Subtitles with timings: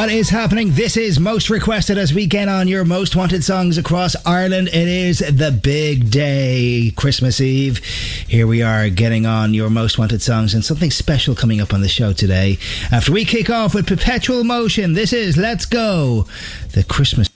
[0.00, 0.72] What is happening?
[0.72, 4.68] This is most requested as we get on your most wanted songs across Ireland.
[4.68, 7.84] It is the big day, Christmas Eve.
[8.26, 11.82] Here we are getting on your most wanted songs and something special coming up on
[11.82, 12.56] the show today.
[12.90, 16.26] After we kick off with Perpetual Motion, this is Let's Go,
[16.72, 17.29] the Christmas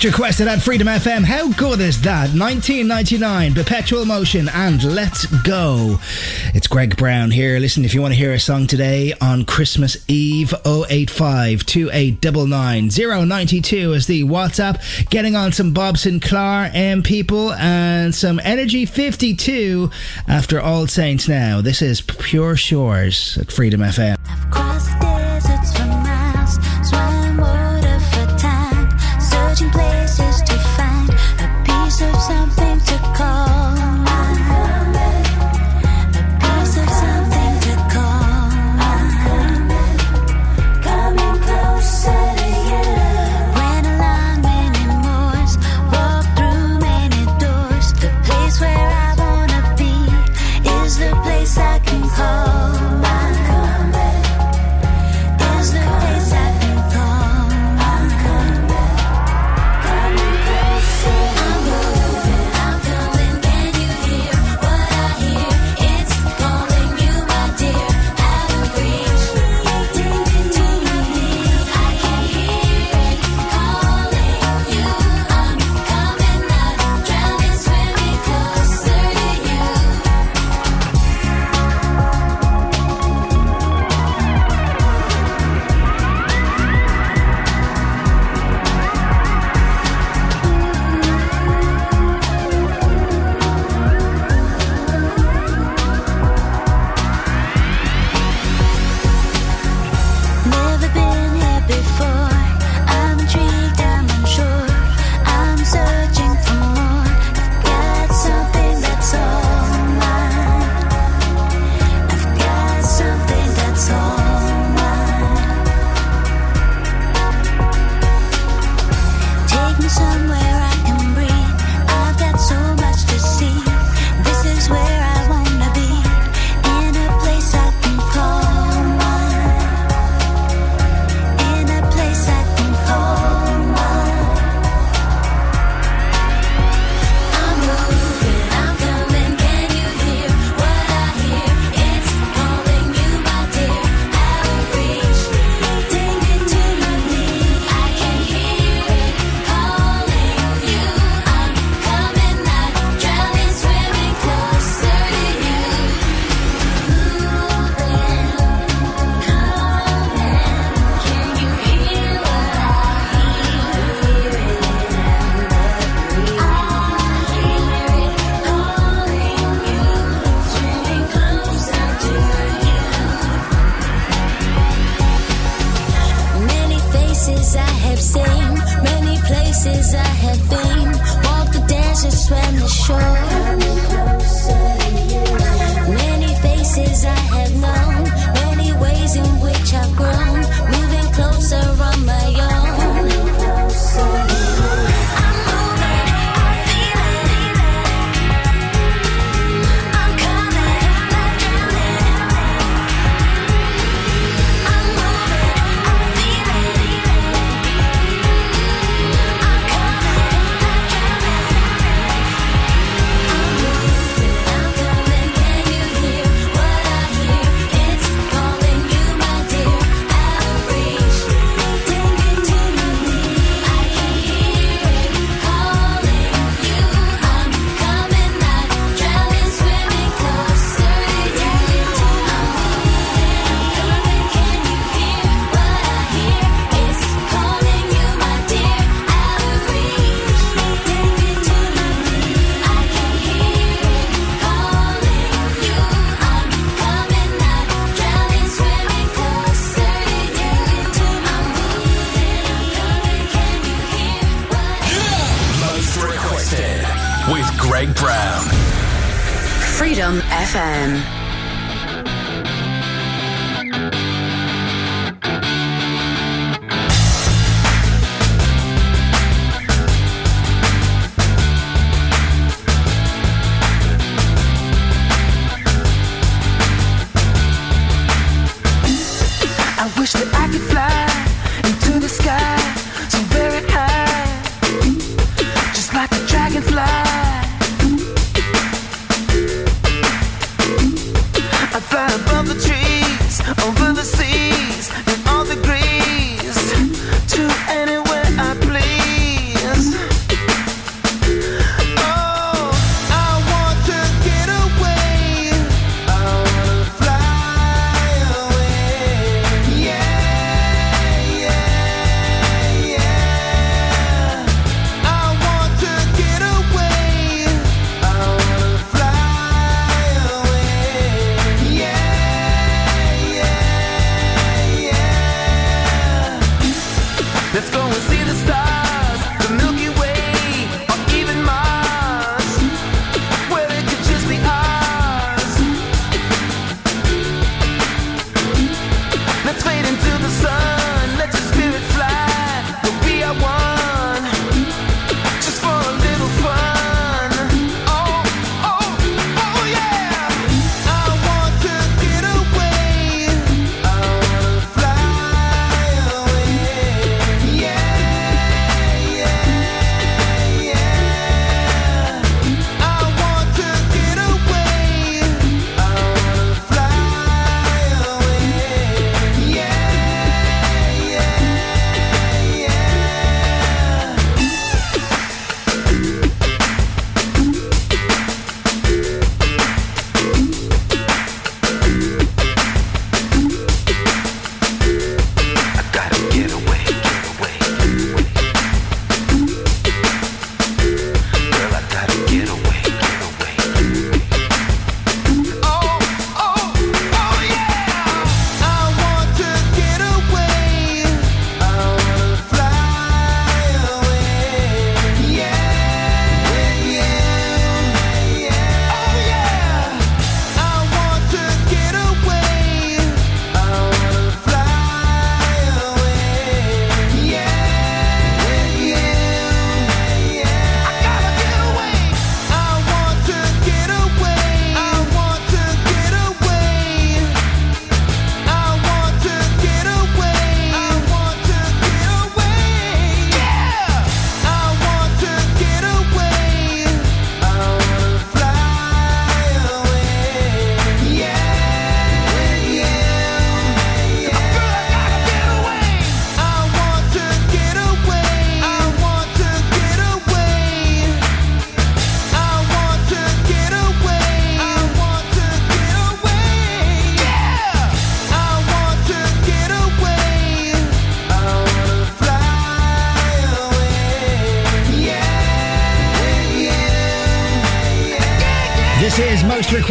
[0.00, 1.24] Most requested at Freedom FM.
[1.24, 2.30] How good is that?
[2.30, 5.98] 1999, Perpetual Motion, and Let's Go.
[6.54, 7.58] It's Greg Browne here.
[7.58, 13.92] Listen, if you want to hear a song today on Christmas Eve, 085 2899 092
[13.92, 14.80] is the WhatsApp.
[15.10, 19.90] Getting on some Bob Sinclar M people and some Energy 52
[20.26, 21.60] after All Saints now.
[21.60, 24.19] This is Pure Shores at Freedom FM.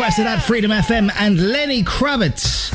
[0.09, 2.71] Requested at Freedom FM and Lenny Kravitz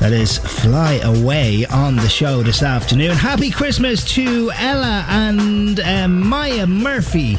[0.00, 3.12] that is Fly Away on the show this afternoon.
[3.12, 7.38] Happy Christmas to Ella and uh, Maya Murphy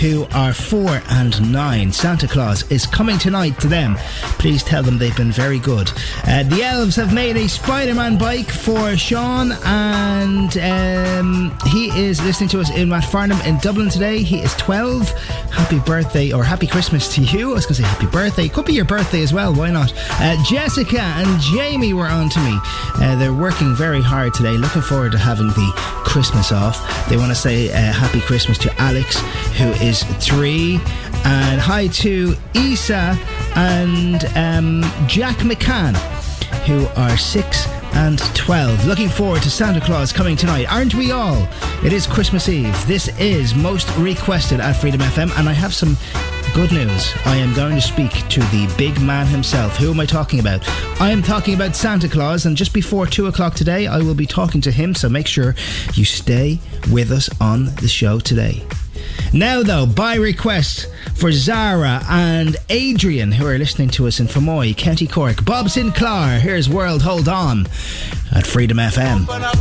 [0.00, 1.92] who are four and nine.
[1.92, 3.96] Santa Claus is coming tonight to them.
[4.38, 5.90] Please tell them they've been very good.
[6.26, 12.22] Uh, the elves have made a Spider Man bike for Sean, and um, he is
[12.22, 14.22] listening to us in Rathfarnham in Dublin today.
[14.22, 15.10] He is 12.
[15.50, 17.50] Happy birthday, or happy Christmas to you.
[17.50, 18.48] I was going to say happy birthday.
[18.48, 19.54] Could be your birthday as well.
[19.54, 19.92] Why not?
[20.12, 22.58] Uh, Jessica and Jamie were on to me.
[22.94, 24.52] Uh, they're working very hard today.
[24.52, 25.72] Looking forward to having the
[26.04, 27.08] Christmas off.
[27.08, 29.18] They want to say uh, happy Christmas to Alex,
[29.58, 30.78] who is is three.
[31.24, 33.18] And hi to Isa
[33.56, 35.96] and um, Jack McCann,
[36.66, 38.86] who are six and 12.
[38.86, 40.72] Looking forward to Santa Claus coming tonight.
[40.72, 41.48] Aren't we all?
[41.84, 42.74] It is Christmas Eve.
[42.86, 45.96] This is most requested at Freedom FM, and I have some
[46.54, 47.12] good news.
[47.24, 49.76] I am going to speak to the big man himself.
[49.76, 50.62] Who am I talking about?
[51.00, 54.26] I am talking about Santa Claus, and just before 2 o'clock today, I will be
[54.26, 55.56] talking to him, so make sure
[55.94, 56.60] you stay
[56.92, 58.64] with us on the show today.
[59.32, 64.76] Now, though, by request for Zara and Adrian, who are listening to us in Fermoy,
[64.76, 67.66] County Cork, Bob Sinclar, here's World Hold On
[68.34, 69.22] at Freedom FM.
[69.22, 69.56] Open up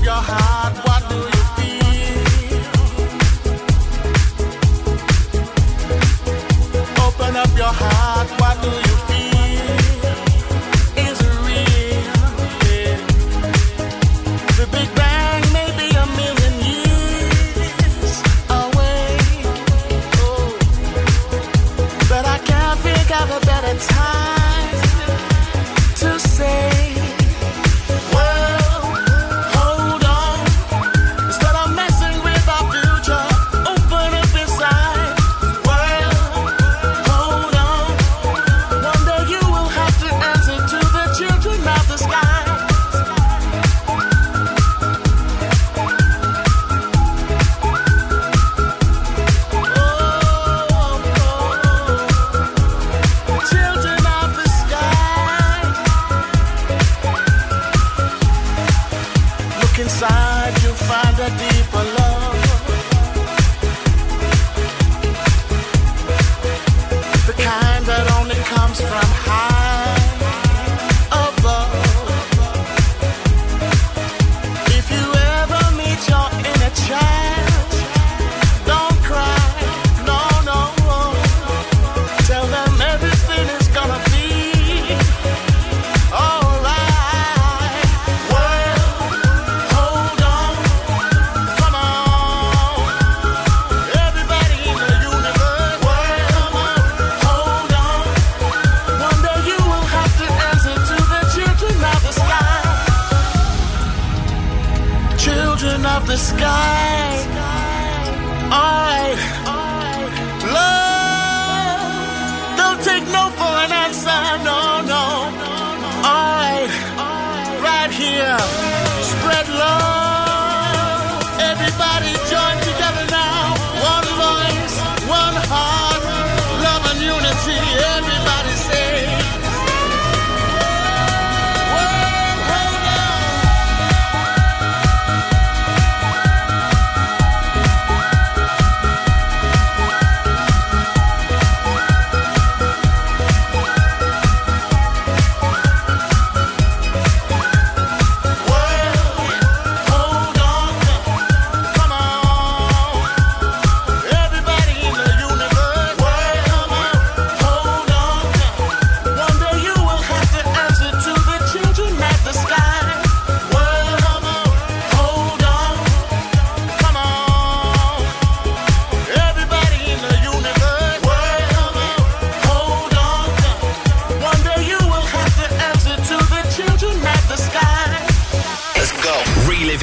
[7.58, 8.19] your heart,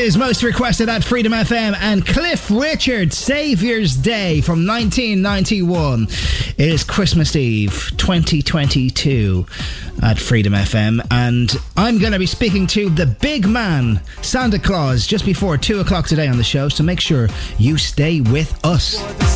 [0.00, 6.04] is most requested at Freedom FM and Cliff Richard, Saviour's Day from 1991.
[6.04, 9.44] It is Christmas Eve 2022
[10.02, 15.06] at Freedom FM, and I'm going to be speaking to the big man, Santa Claus,
[15.06, 19.29] just before 2 o'clock today on the show, so make sure you stay with us.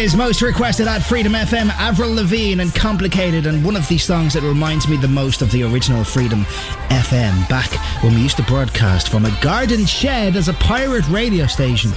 [0.00, 4.32] Is most requested at Freedom FM, Avril Lavigne and Complicated, and one of the songs
[4.32, 6.44] that reminds me the most of the original Freedom
[6.88, 7.70] FM back
[8.02, 11.92] when we used to broadcast from a garden shed as a pirate radio station.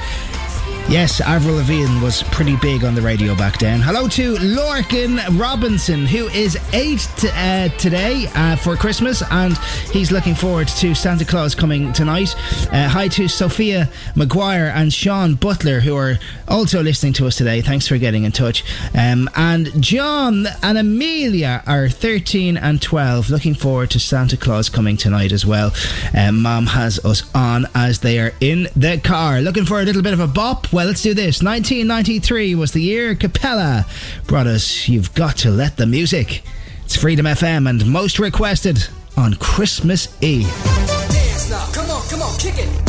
[0.88, 3.82] Yes, Avril Lavigne was pretty big on the radio back then.
[3.82, 9.58] Hello to Lorcan Robinson, who is eight t- uh, today uh, for Christmas, and
[9.91, 12.36] he's looking forward to Santa Claus coming tonight.
[12.71, 17.62] Uh, hi to Sophia McGuire and Sean Butler, who are also listening to us today.
[17.62, 18.63] Thanks for getting in touch.
[18.95, 24.98] Um, and John and Amelia are 13 and 12, looking forward to Santa Claus coming
[24.98, 25.74] tonight as well.
[26.15, 30.04] Um, Mom has us on as they are in the car, looking for a little
[30.04, 30.71] bit of a bop.
[30.76, 31.42] Well, let's do this.
[31.42, 33.86] 1993 was the year Cappella
[34.28, 36.44] brought us You've Got to Let the Music.
[36.84, 38.86] It's Freedom FM and most requested
[39.16, 40.50] on Christmas Eve.
[40.50, 42.86] Dance now, come on, come on, kick it.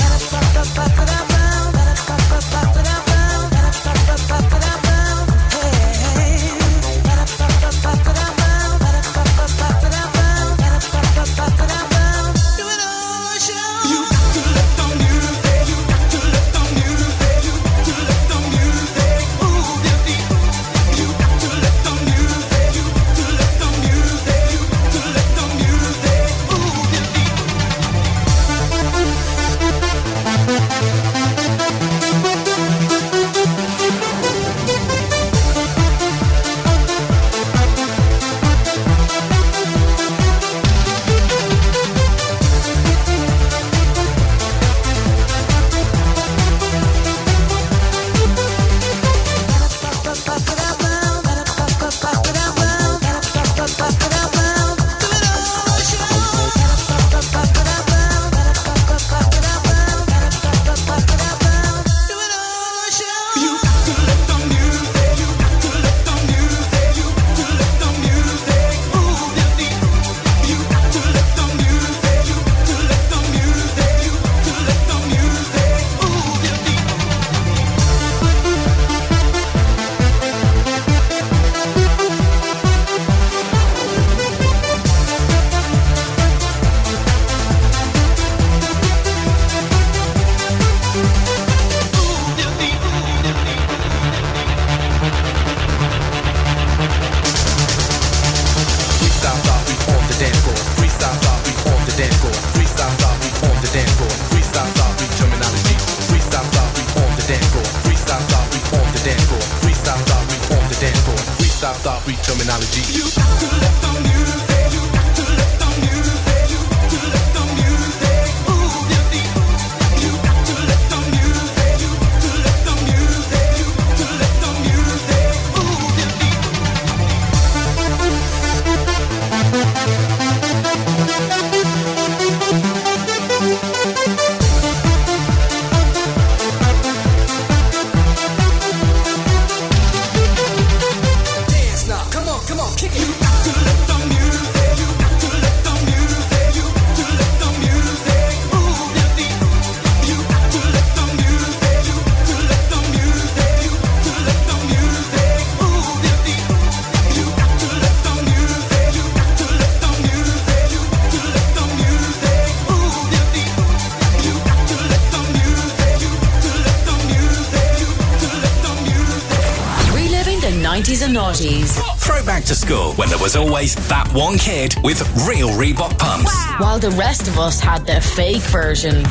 [173.34, 176.32] Always that one kid with real Reebok pumps.
[176.32, 176.56] Wow.
[176.60, 179.04] While the rest of us had the fake version.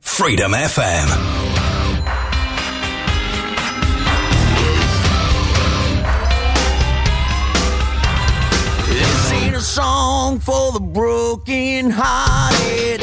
[0.00, 1.08] Freedom FM.
[8.88, 12.97] This ain't a song for the broken hearted.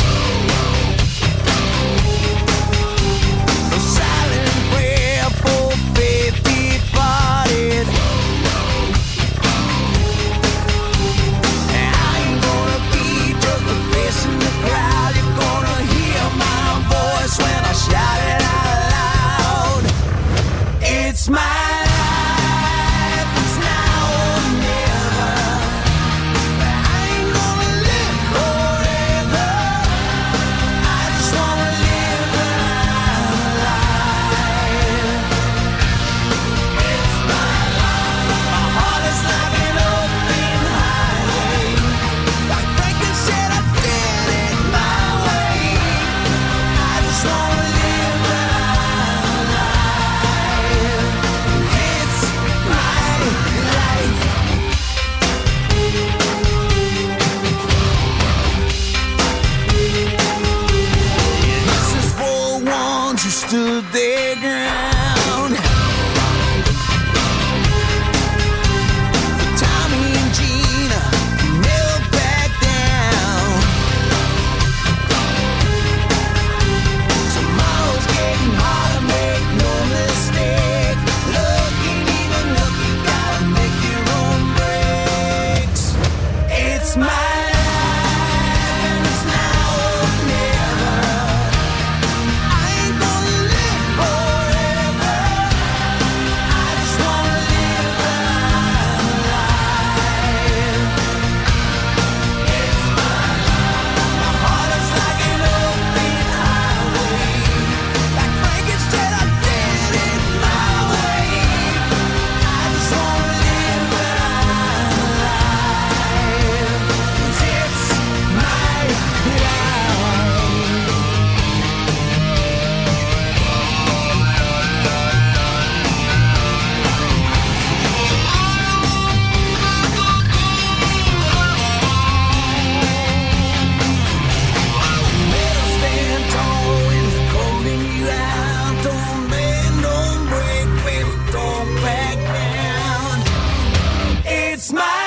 [144.73, 145.04] Reliving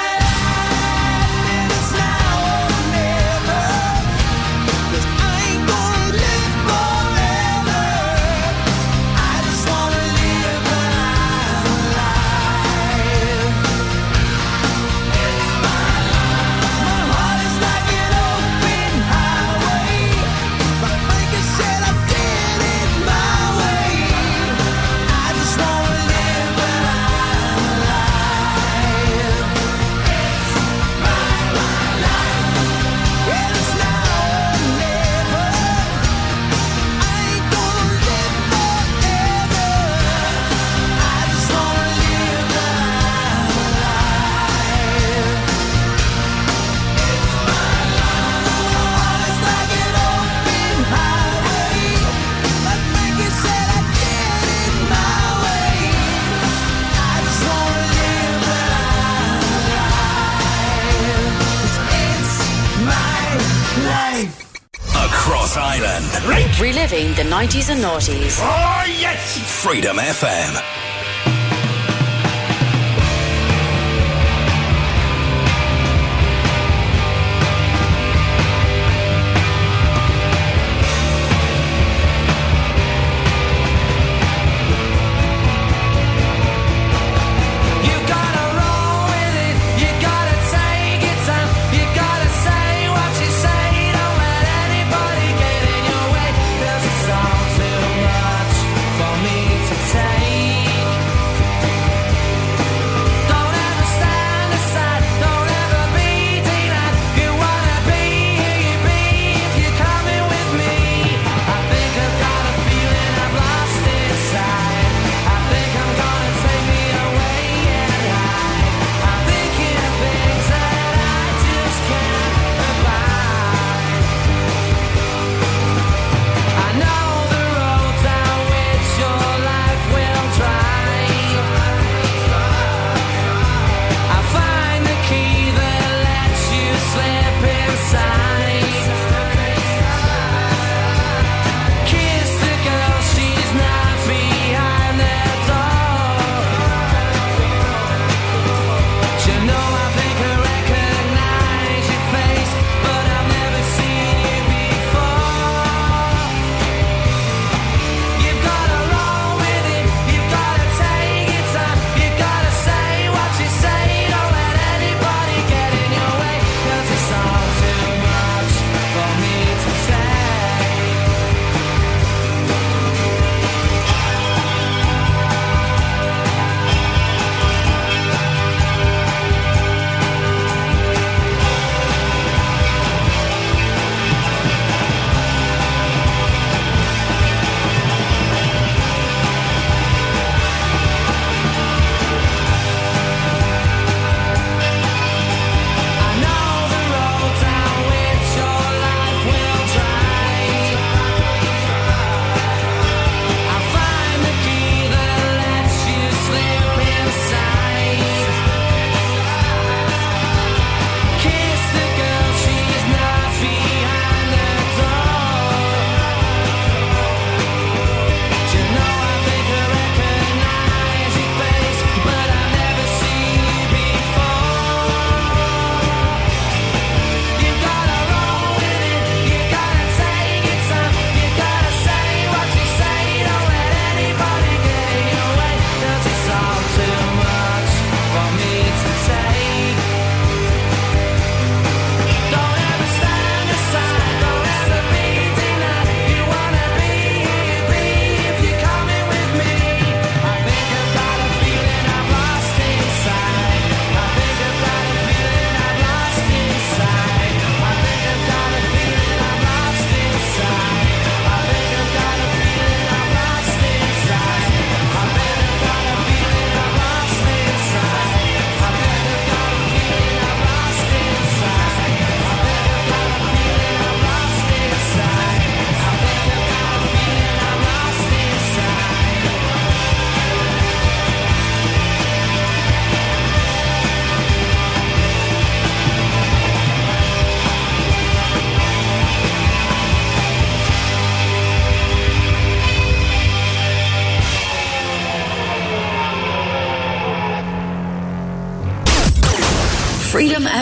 [67.59, 68.39] the 90s and noughties.
[68.41, 69.63] Oh, yes!
[69.63, 70.78] Freedom FM.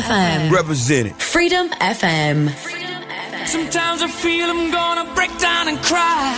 [0.07, 0.52] FM.
[0.52, 1.16] Represented.
[1.16, 2.48] Freedom FM.
[3.46, 6.30] Sometimes I feel I'm gonna break down and cry.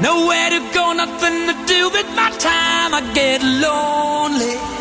[0.00, 2.94] Nowhere to go, nothing to do with my time.
[2.94, 4.71] I get lonely.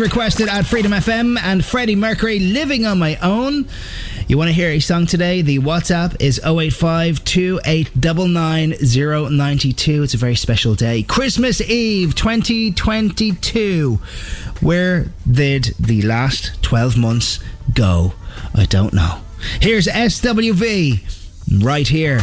[0.00, 3.68] Requested at Freedom FM and Freddie Mercury living on my own.
[4.26, 5.42] You want to hear a song today?
[5.42, 7.24] The WhatsApp is 085
[10.02, 11.02] It's a very special day.
[11.02, 13.96] Christmas Eve 2022.
[14.60, 17.38] Where did the last 12 months
[17.74, 18.14] go?
[18.54, 19.20] I don't know.
[19.60, 22.20] Here's SWV right here.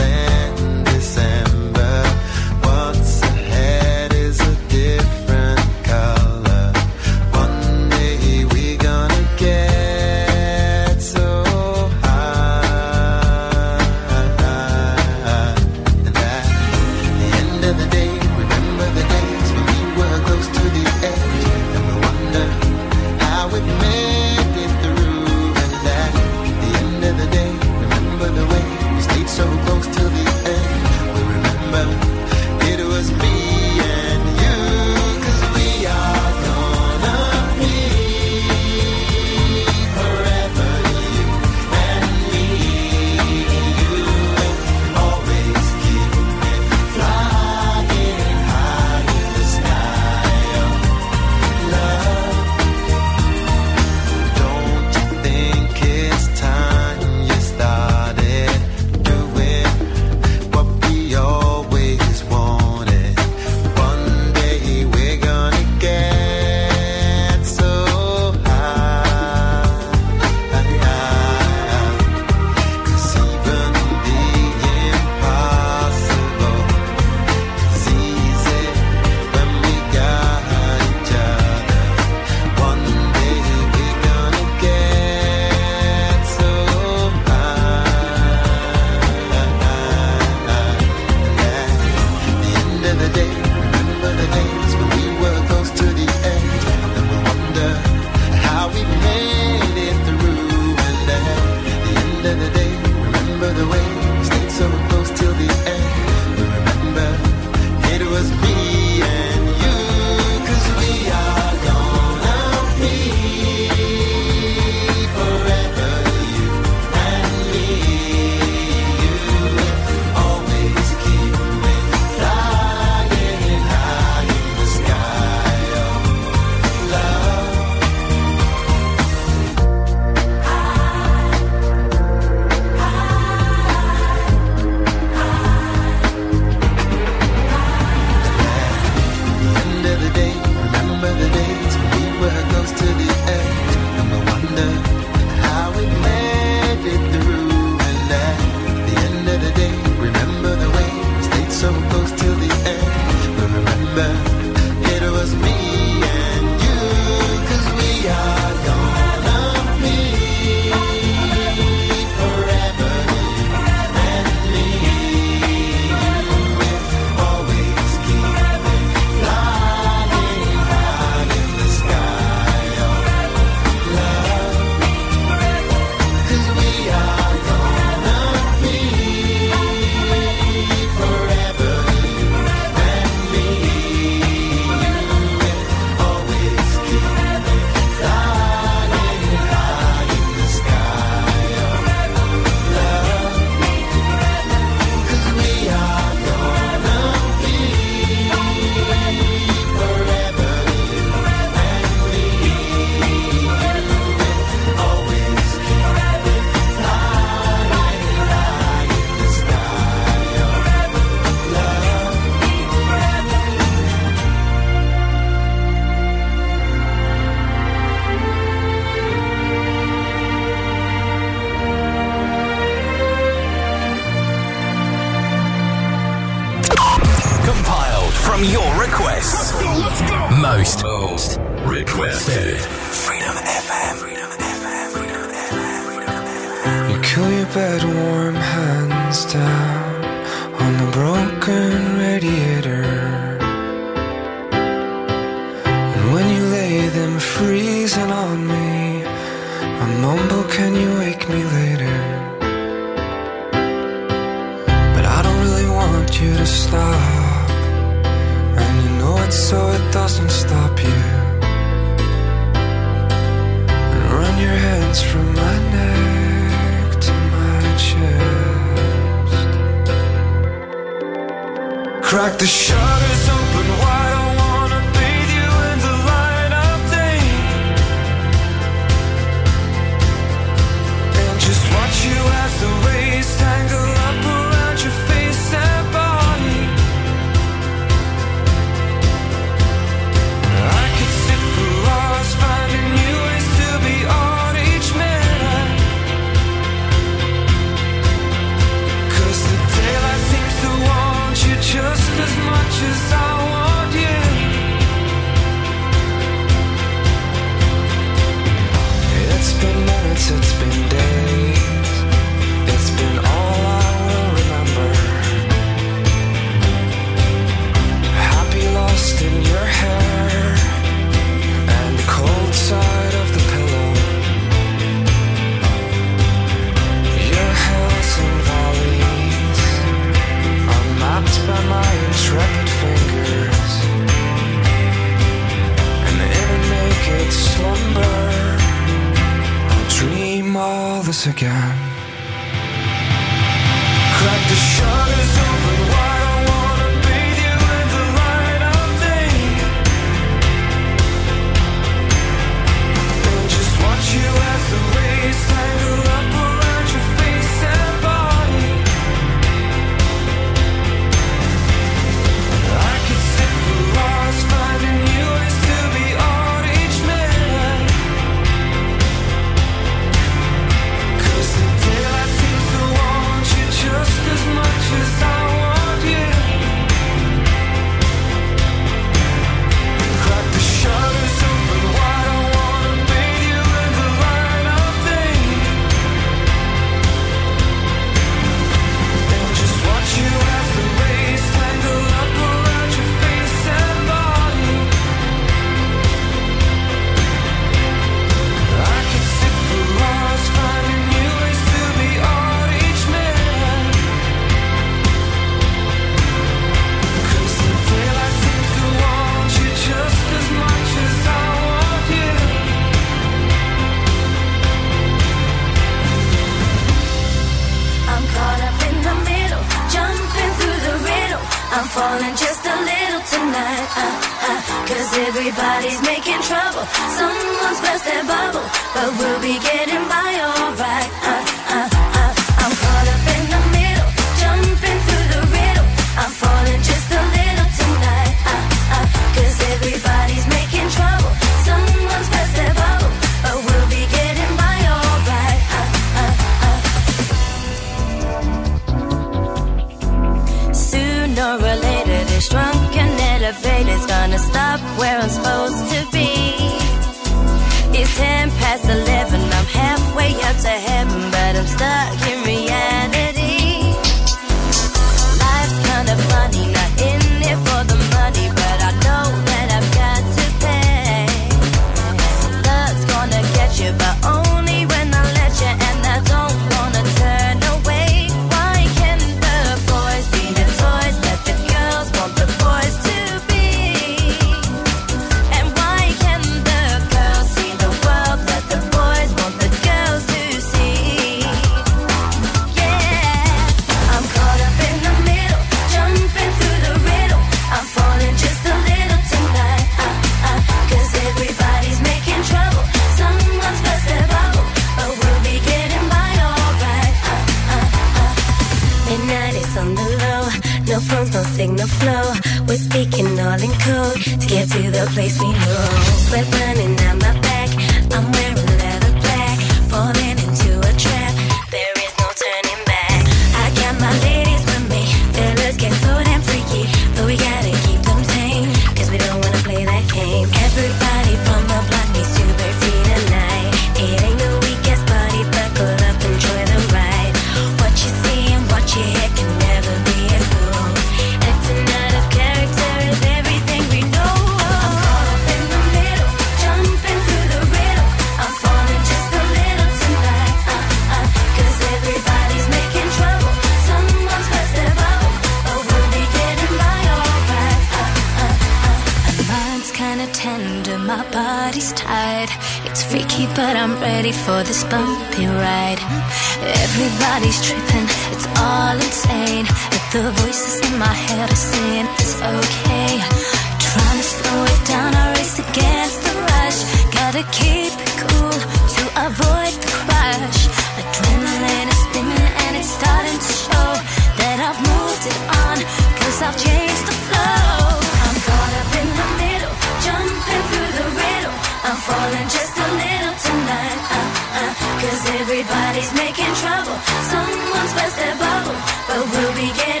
[592.31, 593.99] I'm falling just a little tonight.
[594.07, 594.23] Uh,
[594.55, 596.95] uh, Cause everybody's making trouble.
[597.27, 598.77] Someone's burst their bubble,
[599.07, 600.00] but we'll be getting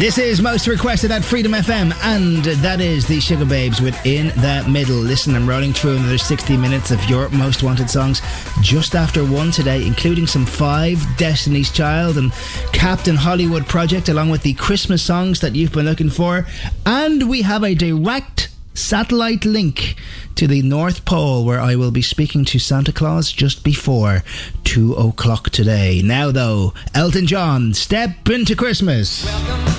[0.00, 4.66] This is most requested at Freedom FM, and that is the Sugababes with In the
[4.66, 4.96] Middle.
[4.96, 8.22] Listen, I'm rolling through another 60 minutes of your most wanted songs
[8.62, 12.32] just after one today, including some five Destiny's Child and
[12.72, 16.46] Captain Hollywood Project, along with the Christmas songs that you've been looking for.
[16.86, 19.96] And we have a direct satellite link
[20.36, 24.24] to the North Pole where I will be speaking to Santa Claus just before
[24.64, 26.00] two o'clock today.
[26.02, 29.26] Now, though, Elton John, Step into Christmas.
[29.26, 29.69] Welcome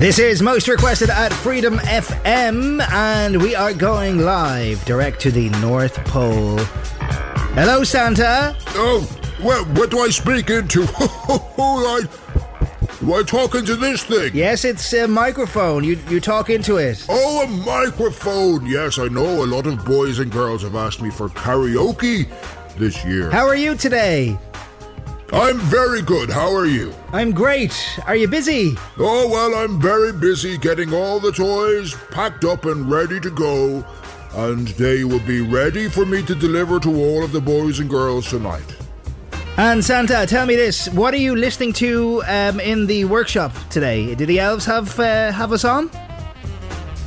[0.00, 5.50] This is most requested at Freedom FM, and we are going live direct to the
[5.60, 6.56] North Pole.
[7.52, 8.56] Hello, Santa.
[8.68, 9.06] Oh,
[9.42, 10.84] well, what do I speak into?
[10.88, 12.00] I,
[13.12, 14.30] I talking to this thing?
[14.32, 15.84] Yes, it's a microphone.
[15.84, 17.04] You you talk into it.
[17.10, 18.64] Oh, a microphone.
[18.64, 19.44] Yes, I know.
[19.44, 22.26] A lot of boys and girls have asked me for karaoke
[22.78, 23.30] this year.
[23.30, 24.38] How are you today?
[25.32, 26.28] I'm very good.
[26.28, 26.92] How are you?
[27.12, 27.72] I'm great.
[28.06, 28.74] Are you busy?
[28.98, 33.84] Oh, well, I'm very busy getting all the toys packed up and ready to go,
[34.34, 37.88] and they will be ready for me to deliver to all of the boys and
[37.88, 38.76] girls tonight.
[39.56, 44.16] And Santa, tell me this: What are you listening to um, in the workshop today?
[44.16, 45.90] Do the elves have uh, have us on?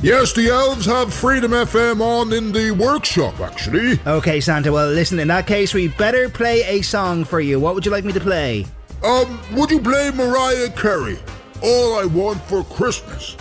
[0.02, 3.98] Yes, the elves have Freedom FM on in the workshop, actually.
[4.06, 4.70] Okay, Santa.
[4.70, 5.18] Well, listen.
[5.18, 7.58] In that case, we better play a song for you.
[7.58, 8.66] What would you like me to play?
[9.02, 11.18] Um, would you play Mariah Carey?
[11.62, 13.34] All I Want for Christmas.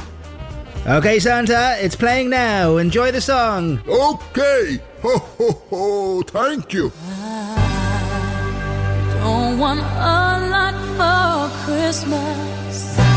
[0.88, 1.76] Okay, Santa.
[1.80, 2.78] It's playing now.
[2.78, 3.82] Enjoy the song.
[3.88, 4.80] Okay.
[5.02, 6.22] Ho ho ho.
[6.22, 6.92] Thank you.
[7.08, 13.13] I don't want a lot for Christmas.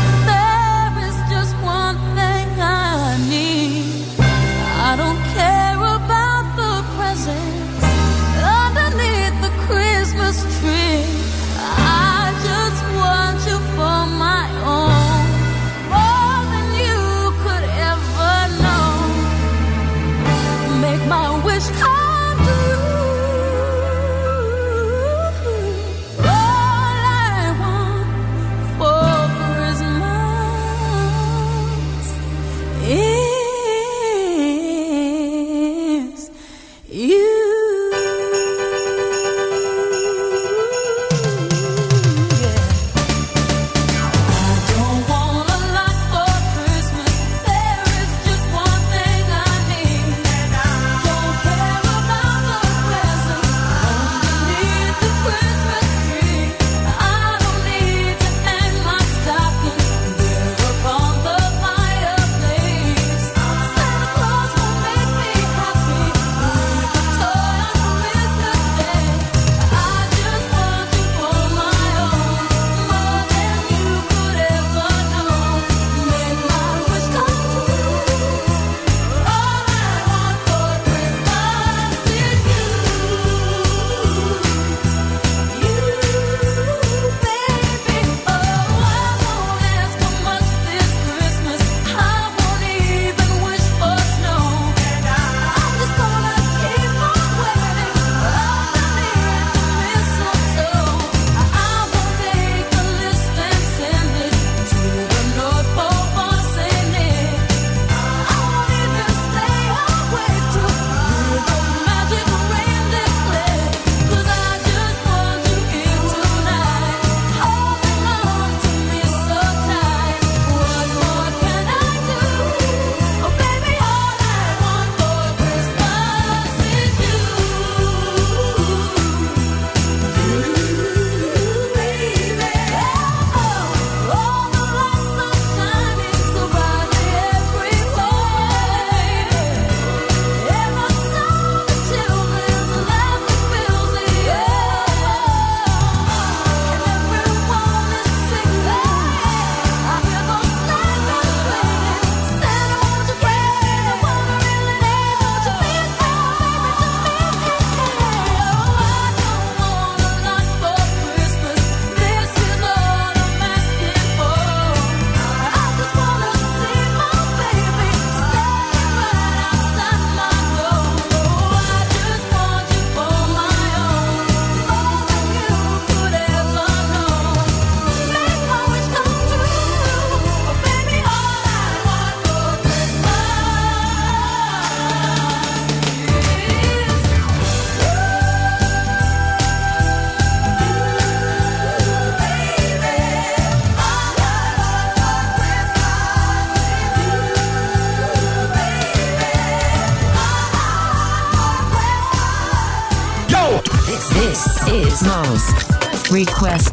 [3.19, 3.46] I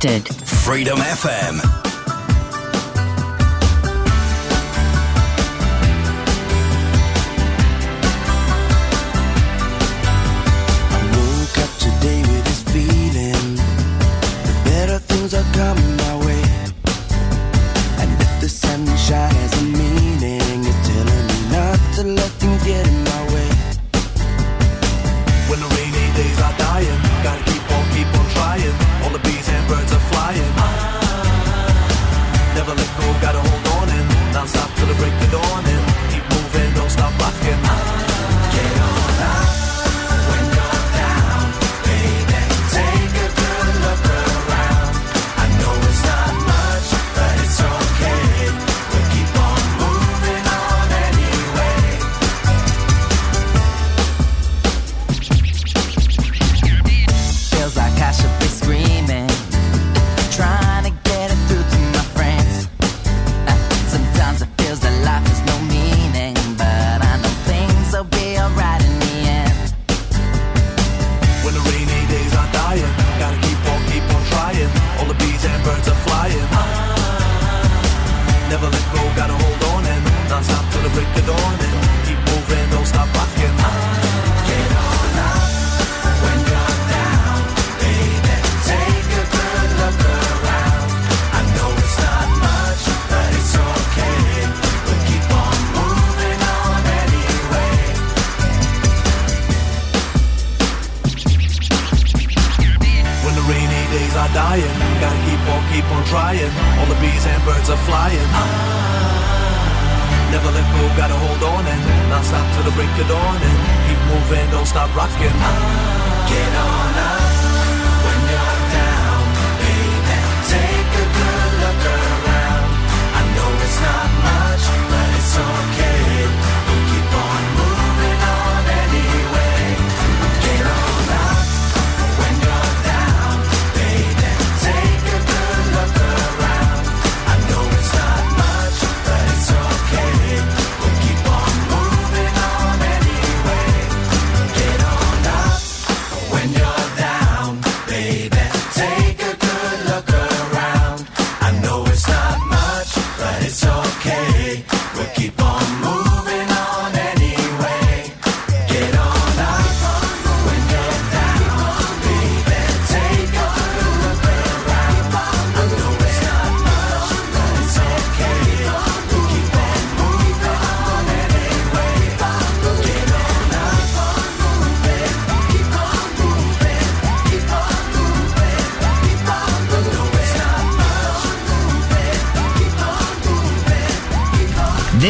[0.04, 1.73] Freedom FM.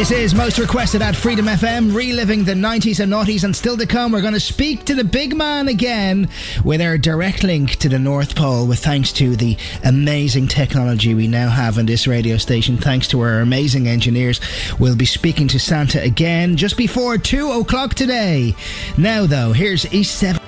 [0.05, 3.87] This is most requested at Freedom FM, reliving the 90s and noughties, and still to
[3.87, 4.11] come.
[4.11, 6.29] We're going to speak to the big man again
[6.63, 11.27] with our direct link to the North Pole, with thanks to the amazing technology we
[11.27, 12.77] now have on this radio station.
[12.77, 14.39] Thanks to our amazing engineers,
[14.79, 18.53] we'll be speaking to Santa again just before two o'clock today.
[18.99, 20.39] Now, though, here's East 17.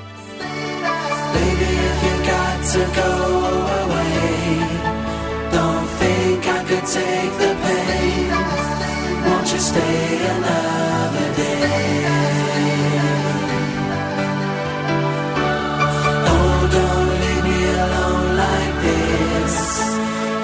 [1.33, 2.17] Baby, if you
[9.57, 12.05] Won't stay another day?
[16.31, 19.55] Oh, don't leave me alone like this.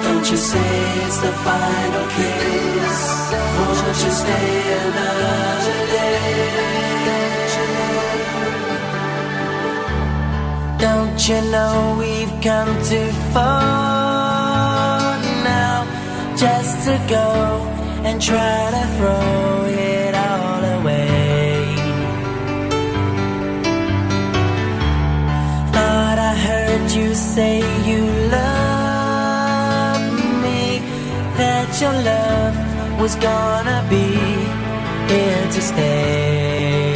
[0.02, 0.72] Don't you say
[1.06, 2.98] it's the final kiss.
[3.56, 4.50] Won't you stay
[4.82, 6.18] another day?
[10.86, 15.86] Don't you know we've come too far now
[16.36, 17.73] just to go
[18.06, 21.76] and try to throw it all away?
[25.74, 27.54] Thought I heard you say
[27.88, 28.02] you
[28.38, 30.02] love
[30.44, 30.80] me,
[31.40, 32.56] that your love
[33.00, 34.08] was gonna be
[35.12, 36.94] here to stay.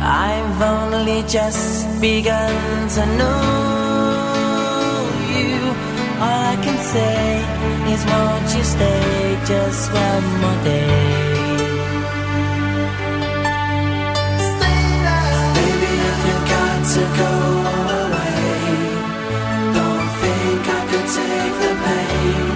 [0.00, 3.75] I've only just begun to know.
[6.18, 7.44] All I can say
[7.92, 11.36] is, won't you stay just one more day?
[15.56, 17.32] Baby, if you got to go
[18.00, 18.40] away,
[19.76, 22.54] don't think I could take the pain.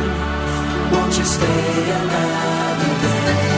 [0.92, 3.49] Won't you stay another day?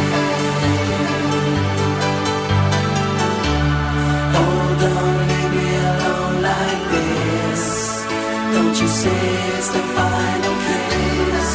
[8.52, 9.20] Don't you say
[9.56, 11.52] it's the final kiss?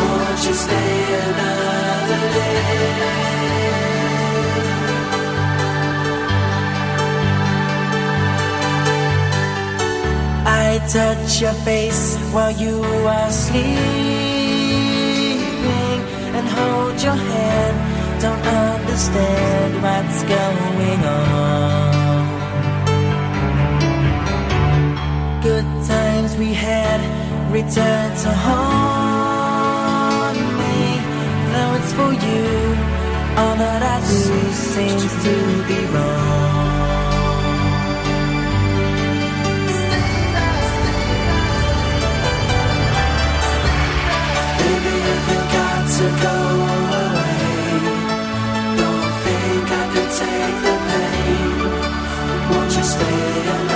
[0.00, 0.94] Won't you stay
[1.24, 3.14] another day?
[10.46, 12.82] I touch your face while you
[13.16, 13.64] are sleeping
[16.36, 17.76] and hold your hand.
[18.20, 21.93] Don't understand what's going on.
[27.54, 30.76] Return to haunt me.
[31.52, 32.46] Though it's for you,
[33.40, 34.22] all that I do
[34.74, 35.34] seems to
[35.68, 36.42] be wrong.
[45.84, 46.38] To go
[47.04, 47.38] away,
[48.80, 51.58] don't think I could take the pain.
[52.50, 53.20] Won't you stay
[53.54, 53.73] another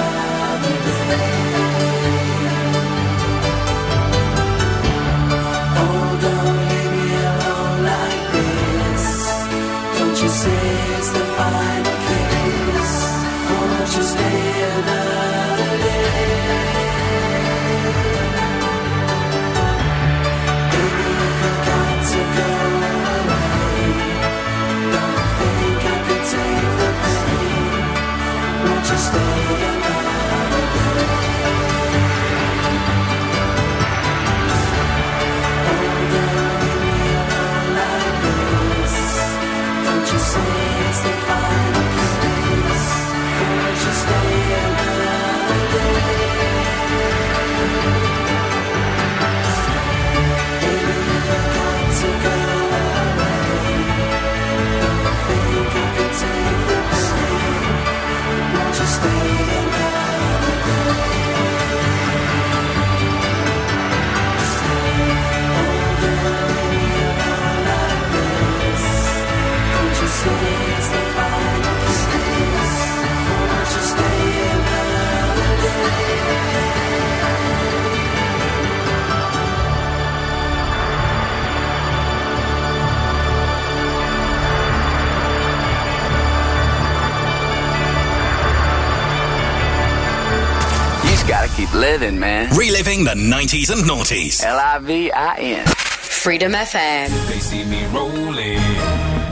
[91.98, 92.56] living, man.
[92.56, 94.44] Reliving the 90s and noughties.
[94.44, 95.66] L I V I N.
[95.66, 97.08] Freedom FM.
[97.28, 98.62] They see me rolling,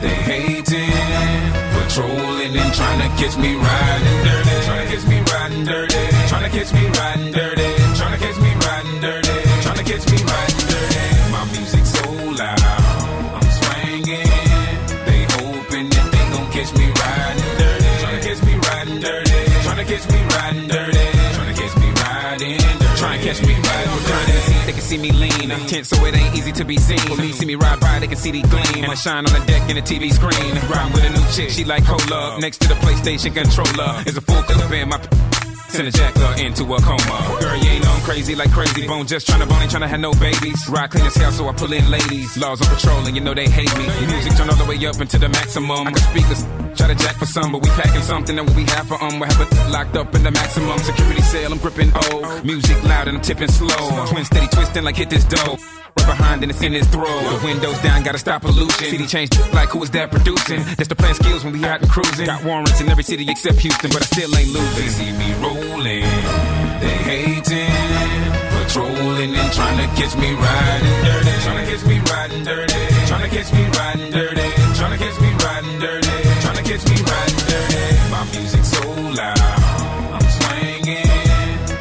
[0.02, 5.64] they hating, patrolling and trying to catch me riding dirty, trying to catch me riding
[5.64, 5.95] dirty,
[24.96, 26.98] see me lean, tense so it ain't easy to be seen.
[26.98, 28.84] For me, see me ride by, they can see the gleam.
[28.84, 30.54] And I shine on the deck in the TV screen.
[30.70, 32.38] Ride with a new chick, she like cola.
[32.40, 35.00] Next to the PlayStation controller is a full clip in my.
[35.68, 37.38] Send a jacker into a coma.
[37.40, 39.06] Girl, you ain't I'm crazy like crazy bone.
[39.06, 40.62] Just tryna bone, ain't tryna have no babies.
[40.68, 42.36] Ride clean as hell, so I pull in ladies.
[42.38, 43.84] Laws on patrol, and you know they hate me.
[44.06, 45.88] Music turn all the way up into the maximum.
[45.88, 46.26] I can speak
[46.86, 49.18] try to jack for some, but we packing something that we have for um.
[49.18, 51.52] We have it locked up in the maximum security cell.
[51.52, 52.40] I'm gripping O.
[52.44, 54.06] Music loud and I'm tipping slow.
[54.06, 55.56] Twin steady twisting like hit this dough.
[55.96, 57.06] Right behind and it's in his throat.
[57.06, 58.86] The windows down, gotta stop pollution.
[58.90, 60.62] City changed like who is that producing?
[60.76, 62.26] That's the plan skills when we out and cruising.
[62.26, 64.82] Got warrants in every city except Houston, but I still ain't losing.
[64.82, 66.06] They see me rolling,
[66.82, 72.44] they hating, patrolling and trying to catch me riding dirty, trying to catch me riding
[72.44, 74.48] dirty, trying to catch me riding dirty,
[74.78, 75.25] trying to catch me
[76.76, 78.10] catch me riding dirty.
[78.10, 78.82] My music so
[79.16, 79.40] loud,
[80.12, 81.08] I'm swinging.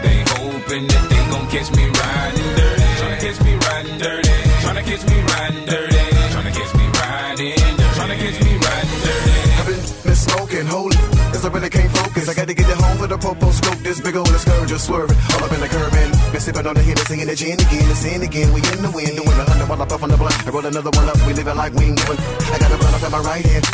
[0.04, 4.36] They hoping that they gon' catch me riding dirty, trying to catch me riding dirty,
[4.62, 6.02] trying to catch me riding dirty,
[6.32, 9.36] trying to catch me riding to catch me riding dirty.
[9.60, 10.98] I've been, been smoking, holy,
[11.32, 12.30] cause I really can't focus.
[12.30, 13.80] I gotta get it home for the popo scope.
[13.80, 16.76] This big old scourge just swerving, all up in the curb and been sipping on
[16.76, 18.54] the hit and singing the gin again, the sin again.
[18.54, 20.48] We in the wind, doing a hundred while I puff on the blunt.
[20.48, 22.00] I roll another one up, we living like we ain't.
[22.00, 23.66] I got a blunt up in my right hand,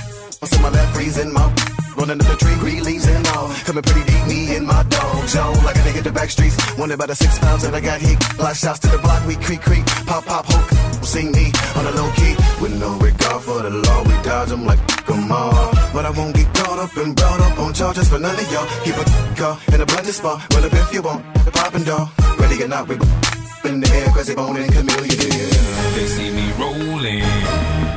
[0.42, 1.46] what's in my left, freezing my.
[1.96, 3.50] Running up the tree, green leaves and all.
[3.66, 5.54] Coming pretty deep, me and my dog, Joe.
[5.64, 6.58] Like a nigga the back streets.
[6.78, 8.18] Wanted by the six pounds that I got hit.
[8.40, 9.86] Lot shots to the block, we creak, creak.
[10.10, 11.06] Pop, pop, hook.
[11.06, 12.36] See me on the low key.
[12.62, 15.76] With no regard for the law, we dodge them like come on.
[15.94, 18.68] But I won't get caught up and brought up on charges for none of y'all.
[18.84, 19.06] Keep a
[19.38, 20.42] car uh, in a blended spot.
[20.52, 22.10] Well, up if you want the poppin' dog.
[22.40, 22.96] Ready or not, we
[23.64, 25.32] in the air, they bone and chameleon.
[25.32, 25.72] Yeah.
[25.94, 27.22] They see me rolling,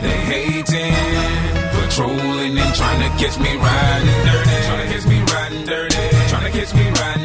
[0.02, 0.92] they hating,
[1.94, 6.52] patrolling and trying to catch me riding dirty, trying to catch me riding dirty, trying
[6.52, 7.23] to catch me riding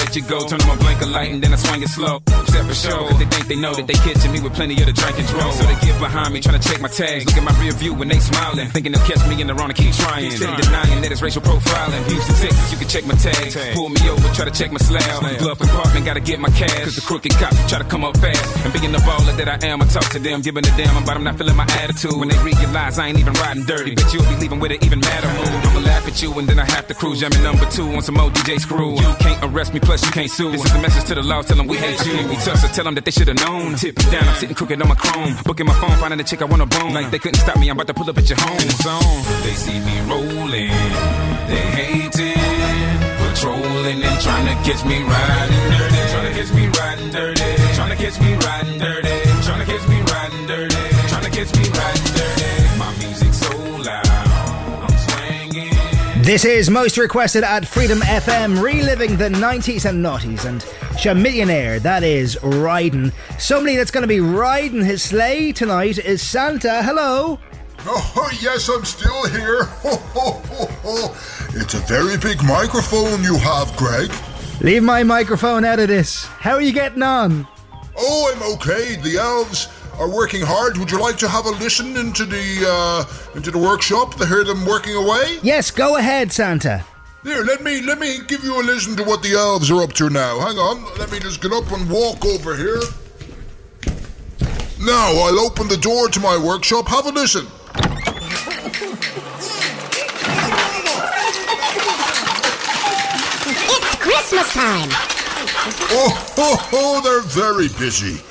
[0.00, 0.40] let you go.
[0.48, 2.22] Turn on my blinker light and then I swing it slow.
[2.26, 4.86] Except for show, cause they think they know that they catching me with plenty of
[4.86, 5.52] the drink and drove.
[5.54, 7.26] So they get behind me, trying to check my tags.
[7.26, 8.68] Look at my rear view when they smiling.
[8.70, 10.30] Thinking they'll catch me in the wrong and keep trying.
[10.30, 12.02] Steady denying that it's racial profiling.
[12.08, 13.54] Houston, Texas, you can check my tags.
[13.74, 15.38] Pull me over, try to check my slab.
[15.38, 16.84] Glove compartment, gotta get my cash.
[16.84, 18.40] Cause the crooked cop try to come up fast.
[18.64, 21.14] And being the baller that I am, I talk to them, giving a damn about
[21.14, 22.16] them not feeling my attitude.
[22.16, 25.00] When they realize I ain't even riding dirty, but you'll be leaving with an even
[25.00, 25.60] madder mood.
[25.66, 27.20] I'ma laugh at you and then I have to cruise.
[27.20, 28.94] Jamming number two on some old DJ screw.
[28.94, 30.52] You can't arrest me, plus you can't sue.
[30.52, 32.14] This is a message to the law, tell them we hate you.
[32.28, 33.74] We tough, so tell them that they should've known.
[33.74, 35.34] Tip down, I'm sitting crooked on my chrome.
[35.44, 36.94] Booking my phone, finding a chick I wanna bone.
[36.94, 38.70] Like they couldn't stop me, I'm about to pull up at your home.
[38.86, 39.20] Zone.
[39.42, 40.70] They see me rolling,
[41.50, 42.38] they hating,
[43.18, 47.50] patrolling and trying to catch me riding dirty, trying to catch me riding dirty,
[56.30, 60.44] This is most requested at Freedom FM, reliving the 90s and noughties.
[60.44, 60.60] And
[60.96, 63.10] Chamillionaire, that is riding.
[63.40, 66.84] Somebody that's going to be riding his sleigh tonight is Santa.
[66.84, 67.40] Hello.
[67.84, 69.68] Oh, yes, I'm still here.
[71.60, 74.12] it's a very big microphone you have, Greg.
[74.60, 76.26] Leave my microphone out of this.
[76.26, 77.44] How are you getting on?
[77.98, 78.94] Oh, I'm okay.
[79.02, 79.66] The elves
[80.00, 80.78] are working hard.
[80.78, 83.04] Would you like to have a listen into the uh,
[83.36, 85.38] into the workshop to hear them working away?
[85.42, 86.84] Yes, go ahead, Santa.
[87.22, 89.92] Here, let me let me give you a listen to what the elves are up
[89.94, 90.40] to now.
[90.40, 92.80] Hang on, let me just get up and walk over here.
[94.80, 96.88] Now I'll open the door to my workshop.
[96.88, 97.46] Have a listen.
[103.52, 104.88] It's Christmas time.
[105.92, 108.22] Oh, oh, oh they're very busy.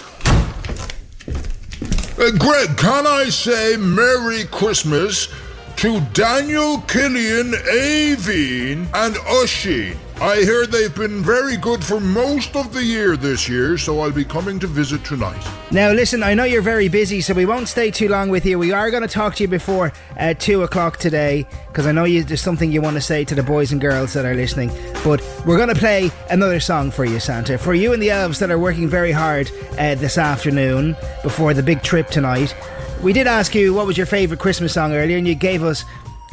[2.20, 5.30] Uh, Greg, can I say Merry Christmas
[5.78, 9.96] to Daniel Killian, Aveen, and Usheen.
[10.22, 14.12] I hear they've been very good for most of the year this year, so I'll
[14.12, 15.42] be coming to visit tonight.
[15.72, 18.60] Now, listen, I know you're very busy, so we won't stay too long with you.
[18.60, 22.04] We are going to talk to you before uh, 2 o'clock today, because I know
[22.04, 24.72] you, there's something you want to say to the boys and girls that are listening.
[25.06, 27.58] But we're going to play another song for you, Santa.
[27.58, 31.64] For you and the elves that are working very hard uh, this afternoon before the
[31.64, 32.54] big trip tonight.
[33.02, 35.86] We did ask you what was your favourite Christmas song earlier, and you gave us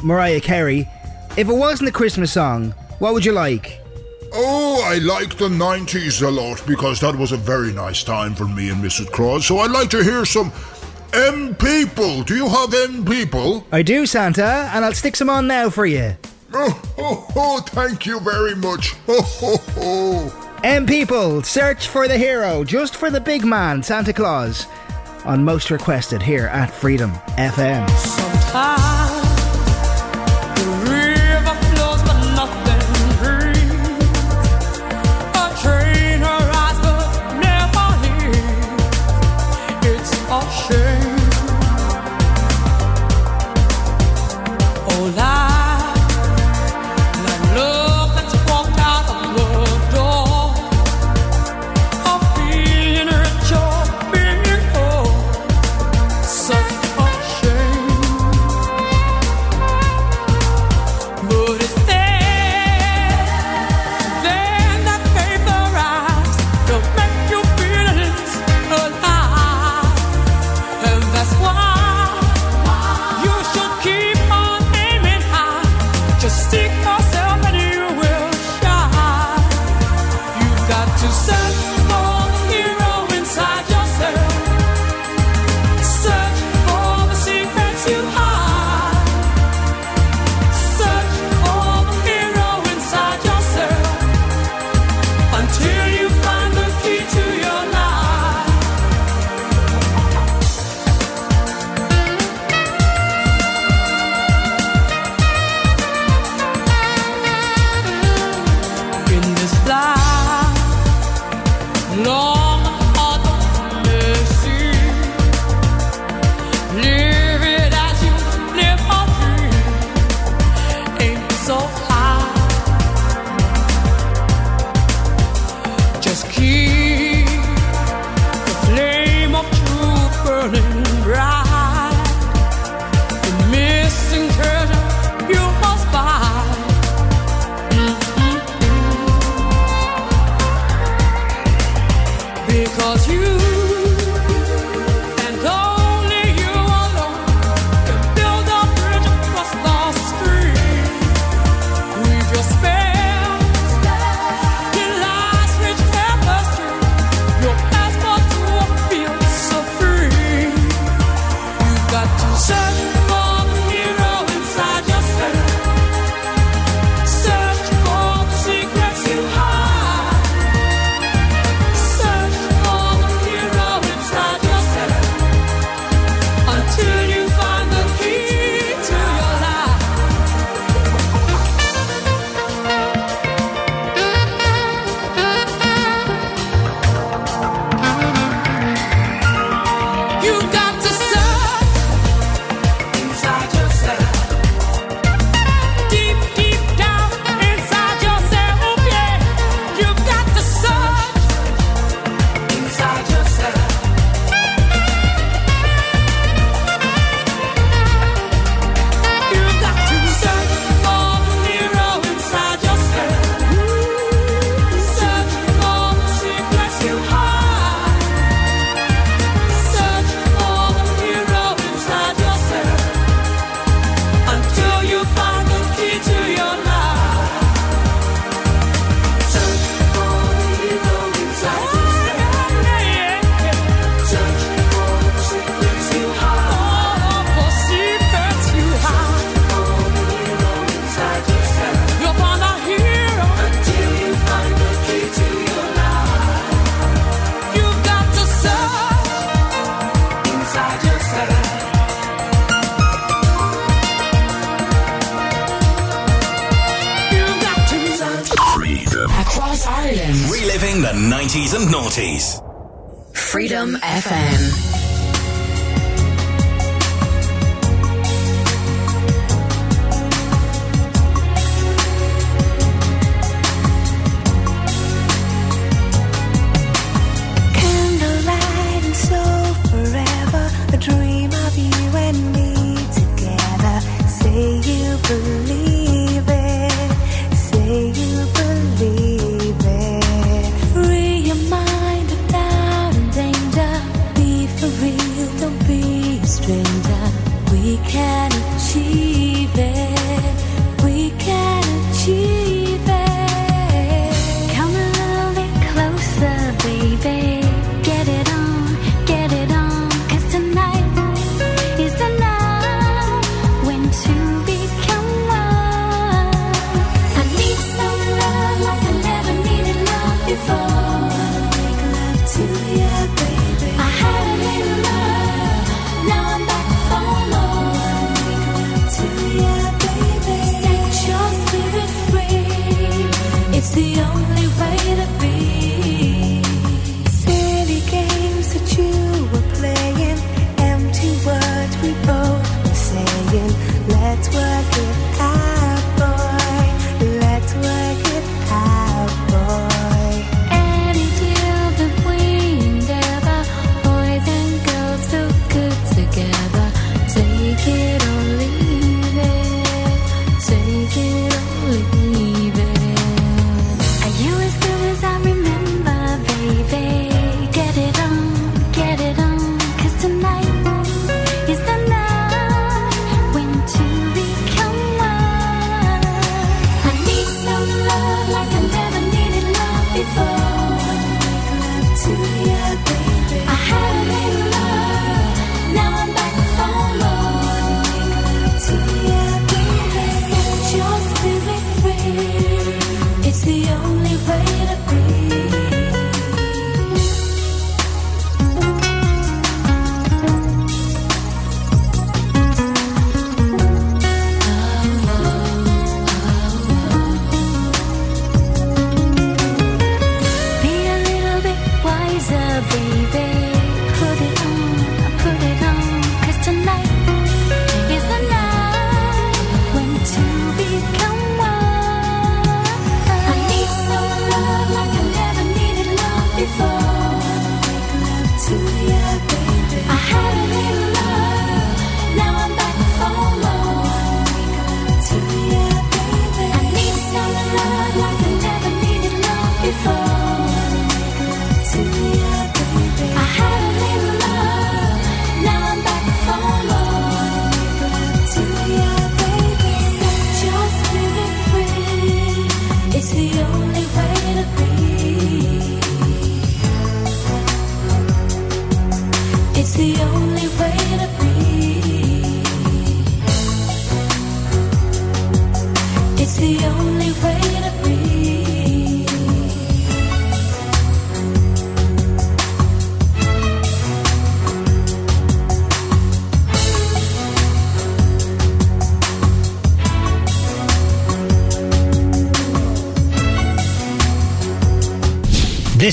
[0.03, 0.89] Mariah Carey.
[1.37, 3.79] If it wasn't a Christmas song, what would you like?
[4.33, 8.45] Oh, I like the 90s a lot because that was a very nice time for
[8.45, 9.11] me and Mrs.
[9.11, 9.45] Claus.
[9.45, 10.51] So I'd like to hear some
[11.13, 12.23] M People.
[12.23, 13.65] Do you have M People?
[13.71, 16.15] I do, Santa, and I'll stick some on now for you.
[16.53, 18.93] Oh, oh, oh thank you very much.
[19.07, 20.59] Oh, oh, oh.
[20.63, 24.65] M People, search for the hero, just for the big man, Santa Claus,
[25.23, 27.89] on Most Requested here at Freedom FM.
[27.89, 29.26] Sometimes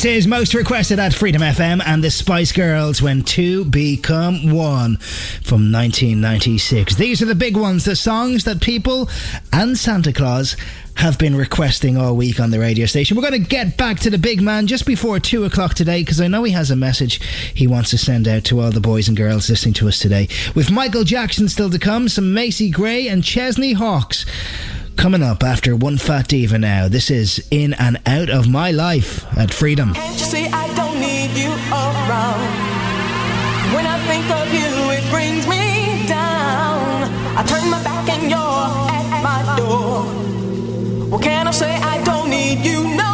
[0.05, 5.73] Is most requested at Freedom FM and the Spice Girls when two become one from
[5.73, 6.97] 1996.
[6.97, 9.09] These are the big ones, the songs that people
[9.51, 10.57] and Santa Claus
[10.97, 13.17] have been requesting all week on the radio station.
[13.17, 16.21] We're going to get back to the big man just before two o'clock today because
[16.21, 17.21] I know he has a message
[17.53, 20.29] he wants to send out to all the boys and girls listening to us today.
[20.55, 24.24] With Michael Jackson still to come, some Macy Gray and Chesney Hawks.
[25.05, 26.89] Coming up after Onephatdeeva now.
[26.89, 29.93] This is In and Out of My Life at Freedom.
[29.93, 32.41] Can't you see I don't need you around?
[33.75, 34.65] When I think of you,
[34.97, 37.13] it brings me down.
[37.37, 40.05] I turn my back and you're at my door.
[41.11, 41.75] What can I say?
[41.75, 43.14] I don't need you no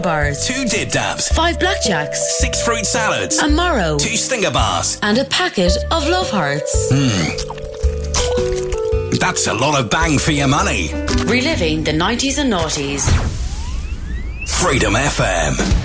[0.00, 5.18] bars, two dip dabs, five blackjacks, six fruit salads, a Moro, two stinger bars, and
[5.18, 6.88] a packet of love hearts.
[6.92, 7.34] Hmm,
[9.18, 10.92] That's a lot of bang for your money.
[11.26, 13.02] Reliving the 90s and noughties.
[14.48, 15.81] Freedom FM.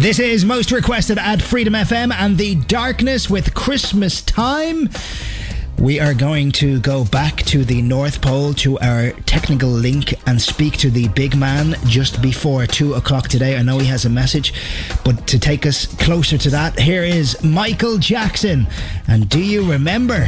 [0.00, 4.88] This is most requested at Freedom FM and the darkness with Christmas time.
[5.78, 10.40] We are going to go back to the North Pole to our technical link and
[10.40, 13.58] speak to the big man just before two o'clock today.
[13.58, 14.54] I know he has a message,
[15.04, 18.68] but to take us closer to that, here is Michael Jackson.
[19.06, 20.24] And do you remember?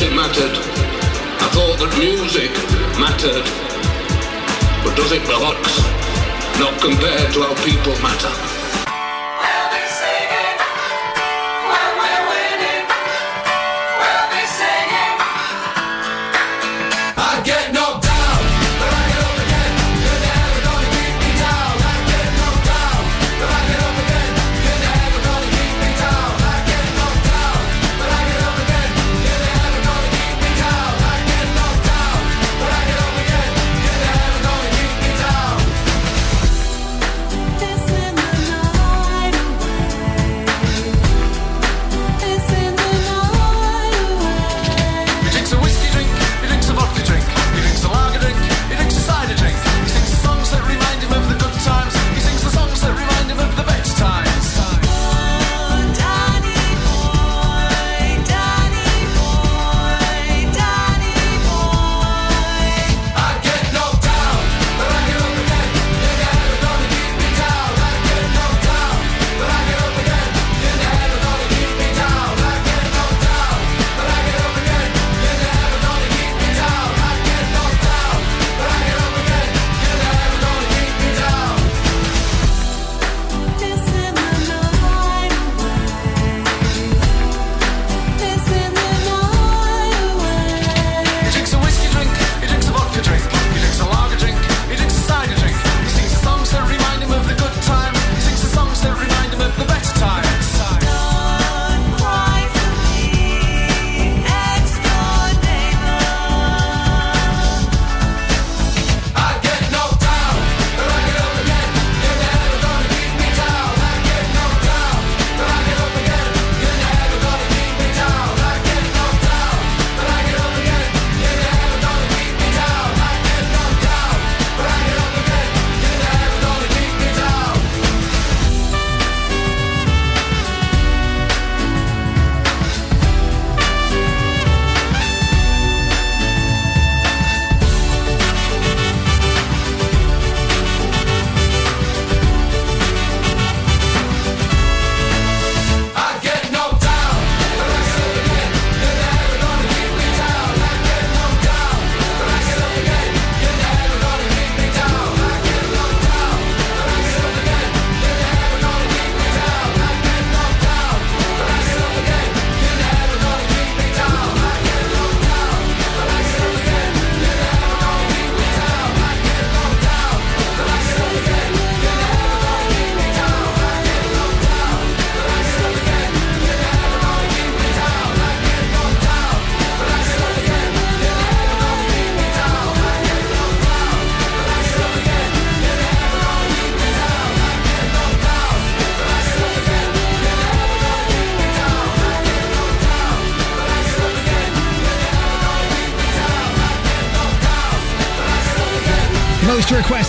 [0.00, 0.56] that it mattered.
[1.42, 2.50] I thought that music
[2.96, 3.44] mattered.
[4.84, 5.60] But does it, matter?
[6.58, 8.19] Not compared to how people matter.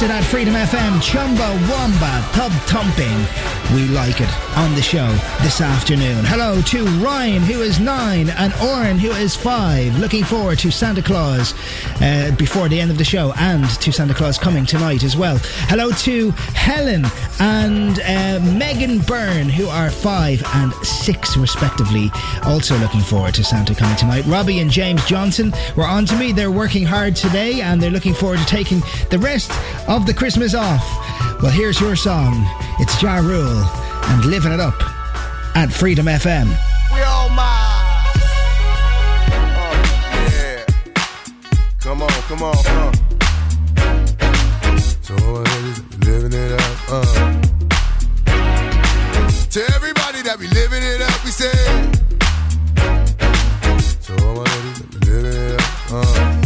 [0.01, 3.75] Requested at Freedom FM, Chumba Wamba, Tub Thumping.
[3.75, 5.07] We like it on the show
[5.41, 6.23] this afternoon.
[6.25, 9.97] Hello to Ryan, who is nine, and Oren, who is five.
[9.97, 11.53] Looking forward to Santa Claus
[12.01, 15.37] uh, before the end of the show and to Santa Claus coming tonight as well.
[15.69, 17.05] Hello to Helen
[17.39, 22.11] and uh, Megan Byrne, who are five and six, respectively.
[22.43, 24.25] Also looking forward to Santa coming tonight.
[24.25, 26.31] Robbie and James Johnson were on to me.
[26.31, 29.51] They're working hard today and they're looking forward to taking the rest
[29.87, 30.85] of the Christmas off.
[31.41, 32.45] Well, here's your song.
[32.79, 33.80] It's Ja Rule
[34.11, 34.75] and living it up
[35.55, 36.47] at Freedom FM.
[36.93, 38.11] We all mine.
[39.55, 39.73] Oh,
[40.35, 40.65] yeah.
[41.79, 42.91] Come on, come on, uh.
[45.01, 45.43] So my
[46.05, 47.41] living it up, uh.
[49.53, 51.55] To everybody that be living it up, we say.
[54.01, 56.41] So all living it up, uh.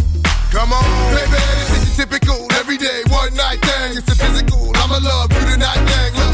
[0.52, 3.98] Come on, baby, this is typical everyday one night thing.
[3.98, 4.72] It's a physical.
[4.76, 6.25] I'ma love you tonight, gang.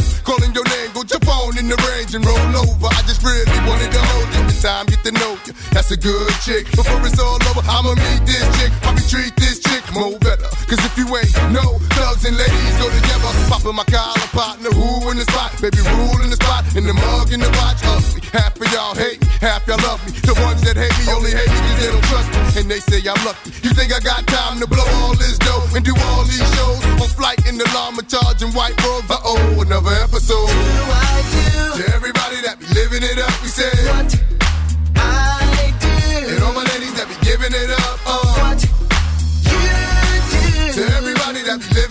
[2.13, 2.87] And roll over.
[2.91, 4.41] I just really wanted to hold you.
[4.61, 5.53] Time, get to know you.
[5.73, 6.69] That's a good chick.
[6.77, 8.69] Before it's all over, I'ma meet this chick.
[8.85, 10.45] Probably treat this chick more better.
[10.69, 13.31] Cause if you ain't no thugs and ladies go together.
[13.49, 15.49] Popping my collar partner, who in the spot?
[15.57, 16.61] Baby, rule in the spot.
[16.77, 18.21] In the mug, in the watch, ugly.
[18.29, 20.13] Half of y'all hate me, half y'all love me.
[20.21, 22.39] The ones that hate me only hate me cause they don't trust me.
[22.61, 23.49] And they say I'm lucky.
[23.65, 26.85] You think I got time to blow all this dough and do all these shows?
[27.01, 29.09] On flight in the llama charging white robes.
[29.09, 30.53] Uh oh, another episode.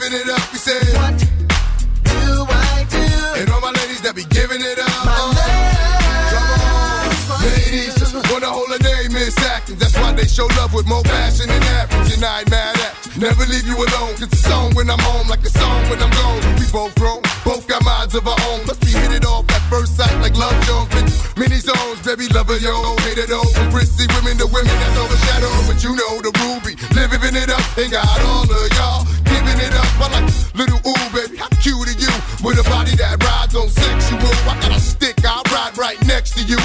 [0.00, 0.80] Living it up, we say.
[0.96, 1.18] What
[2.04, 3.04] do I do?
[3.40, 4.88] And all my ladies that be giving it up.
[5.04, 5.60] My uh.
[6.32, 7.44] Come on.
[7.44, 9.78] Ladies just wanna a name in seconds.
[9.78, 12.14] That's why they show love with more passion than average.
[12.16, 13.20] And I ain't mad at you.
[13.20, 14.16] Never leave you alone.
[14.16, 16.40] It's song when I'm home, like a song when I'm gone.
[16.56, 18.64] We both grown, both got minds of our own.
[18.64, 20.88] Must be hit it off at first sight like love Jones.
[21.36, 23.48] Many zones, baby, lover, yo, hate it all.
[23.52, 25.64] From prissy women to women that's overshadowed.
[25.68, 27.64] But you know the ruby, living it up.
[27.76, 28.69] Ain't got all of
[33.70, 34.18] sexual.
[34.50, 36.58] I got a stick, I'll ride right next to you.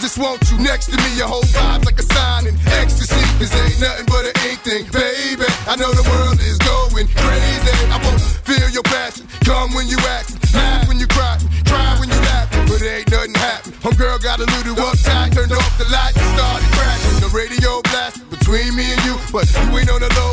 [0.00, 1.12] Just want you next to me.
[1.20, 3.20] Your whole vibe's like a sign in ecstasy.
[3.36, 5.44] This ain't nothing but an Inc thing, baby.
[5.68, 7.74] I know the world is going crazy.
[7.92, 8.16] I won't
[8.48, 9.28] feel your passion.
[9.44, 11.36] Come when you act, laugh when you cry,
[11.68, 12.48] cry when you laugh.
[12.64, 13.72] But it ain't nothing happen.
[13.84, 17.20] Homegirl got a little uptight, turned off the lights and started crashing.
[17.20, 20.29] The radio blasting between me and you, but you ain't on the low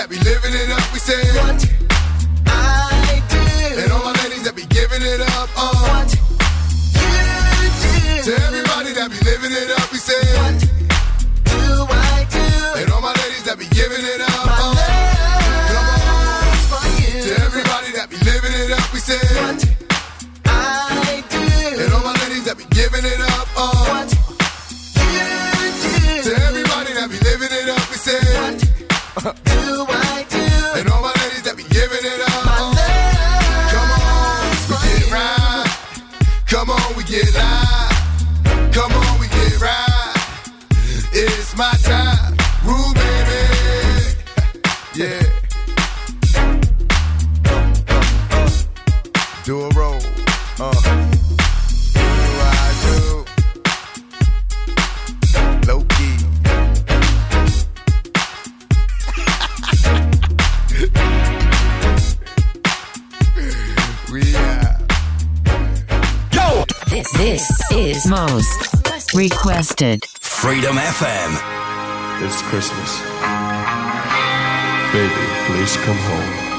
[0.00, 1.20] that be living it up, we say.
[1.36, 1.89] What?
[1.89, 1.89] I
[67.90, 68.72] is Most
[69.14, 70.04] requested.
[70.20, 71.30] Freedom FM.
[72.24, 73.00] It's Christmas.
[74.92, 76.49] Baby, please come home.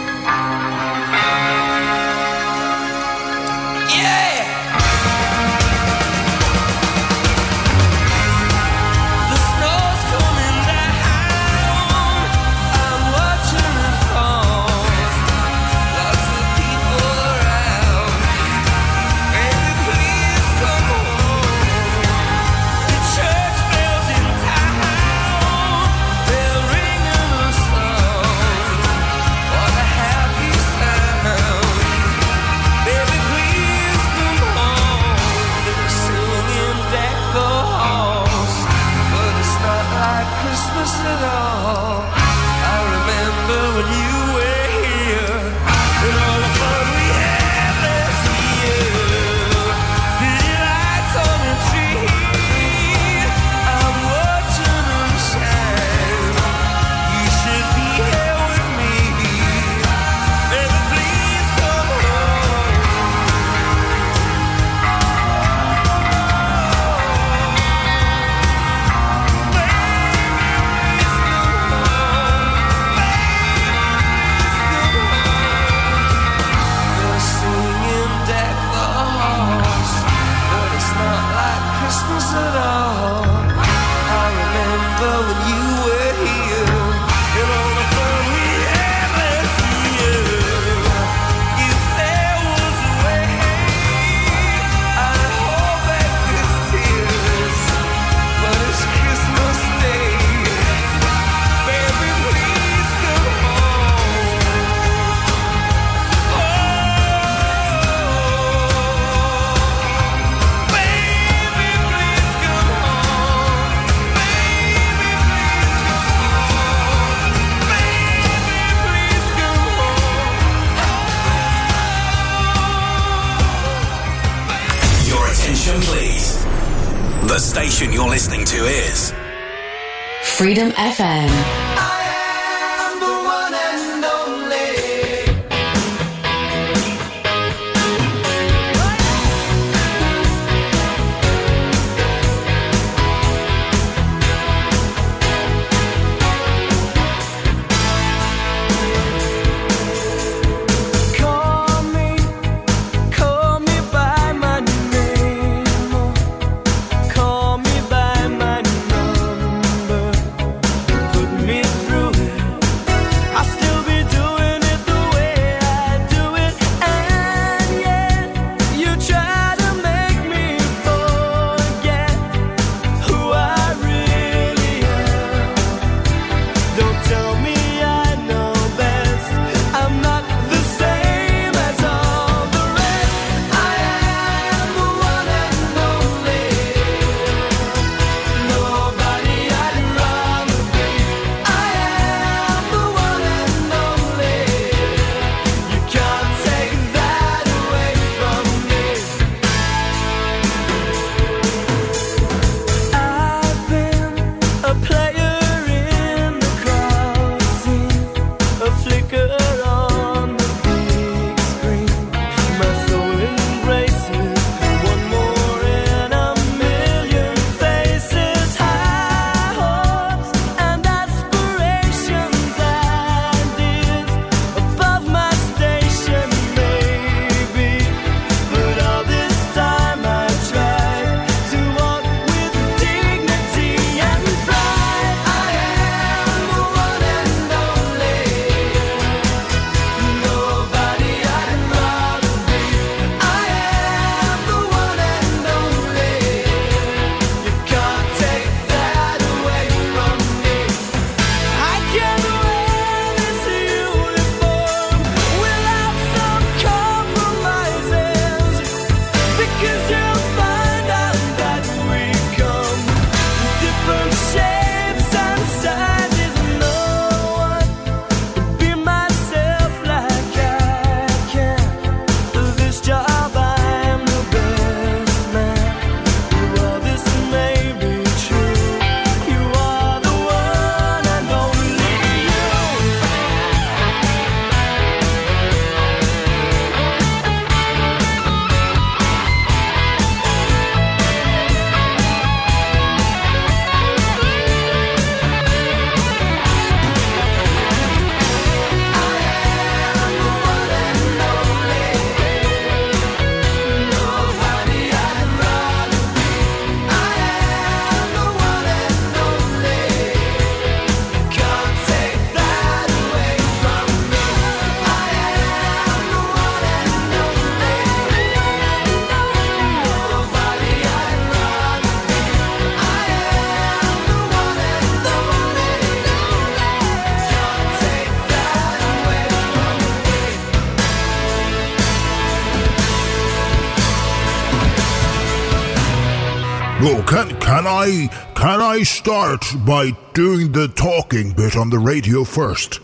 [336.91, 342.79] Can can I can I start by doing the talking bit on the radio first?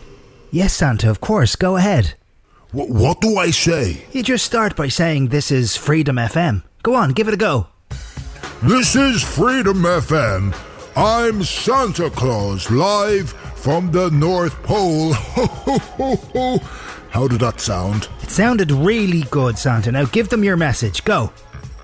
[0.49, 1.55] Yes, Santa, of course.
[1.57, 2.13] Go ahead.
[2.73, 4.05] W- what do I say?
[4.13, 6.63] You just start by saying this is Freedom FM.
[6.83, 7.67] Go on, give it a go.
[8.63, 10.55] This is Freedom FM.
[10.95, 15.13] I'm Santa Claus live from the North Pole.
[17.09, 18.07] How did that sound?
[18.21, 19.91] It sounded really good, Santa.
[19.91, 21.03] Now give them your message.
[21.03, 21.31] Go.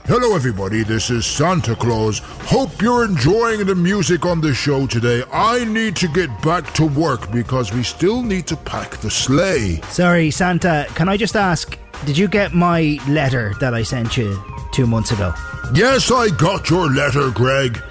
[0.05, 0.83] Hello, everybody.
[0.83, 2.19] This is Santa Claus.
[2.19, 5.23] Hope you're enjoying the music on the show today.
[5.31, 9.79] I need to get back to work because we still need to pack the sleigh.
[9.83, 14.43] Sorry, Santa, can I just ask, did you get my letter that I sent you
[14.73, 15.33] two months ago?
[15.73, 17.81] Yes, I got your letter, Greg.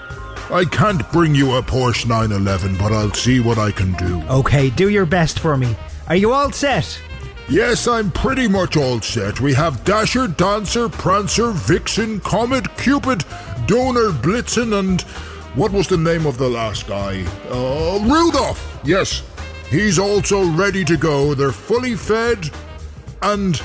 [0.51, 4.21] I can't bring you a Porsche 911, but I'll see what I can do.
[4.25, 5.75] Okay, do your best for me.
[6.09, 7.01] Are you all set?
[7.49, 9.41] Yes, I'm pretty much all set.
[9.41, 13.25] We have Dasher, Dancer, Prancer, Vixen, Comet, Cupid,
[13.67, 15.03] Donner, Blitzen, and
[15.55, 17.25] what was the name of the last guy?
[17.51, 18.81] Uh, Rudolph!
[18.85, 19.23] Yes,
[19.69, 21.35] he's also ready to go.
[21.35, 22.49] They're fully fed
[23.21, 23.61] and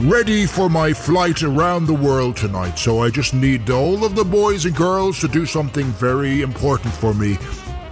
[0.00, 2.78] ready for my flight around the world tonight.
[2.78, 6.92] So I just need all of the boys and girls to do something very important
[6.94, 7.38] for me.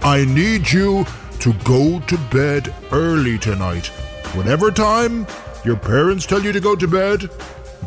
[0.01, 1.05] I need you
[1.39, 3.91] to go to bed early tonight.
[4.33, 5.25] Whatever time
[5.65, 7.29] your parents tell you to go to bed,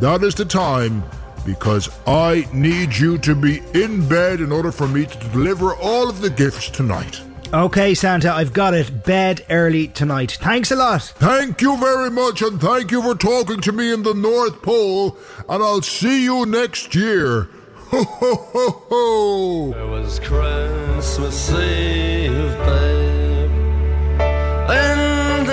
[0.00, 1.04] that is the time
[1.46, 6.08] because I need you to be in bed in order for me to deliver all
[6.08, 7.20] of the gifts tonight.
[7.52, 9.04] Okay, Santa, I've got it.
[9.04, 10.38] Bed early tonight.
[10.40, 11.02] Thanks a lot.
[11.02, 15.18] Thank you very much, and thank you for talking to me in the North Pole,
[15.48, 17.50] and I'll see you next year.
[17.90, 19.74] Ho, ho, ho, ho.
[19.76, 22.91] It was Christmas Eve, babe, in the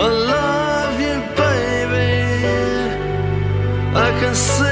[0.00, 2.12] I love you, baby.
[3.96, 4.67] I can see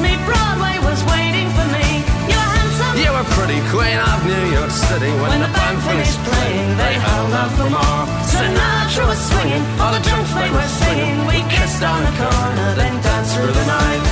[0.00, 1.86] me Broadway was waiting for me.
[2.30, 2.94] You were handsome.
[3.00, 6.68] You were pretty queen of New York City when, When the band finished playing.
[6.76, 8.02] they held out for more.
[8.28, 11.16] Sinatra was swinging, all the drunks they were singing.
[11.26, 14.05] We kissed on the corner, then danced through the night.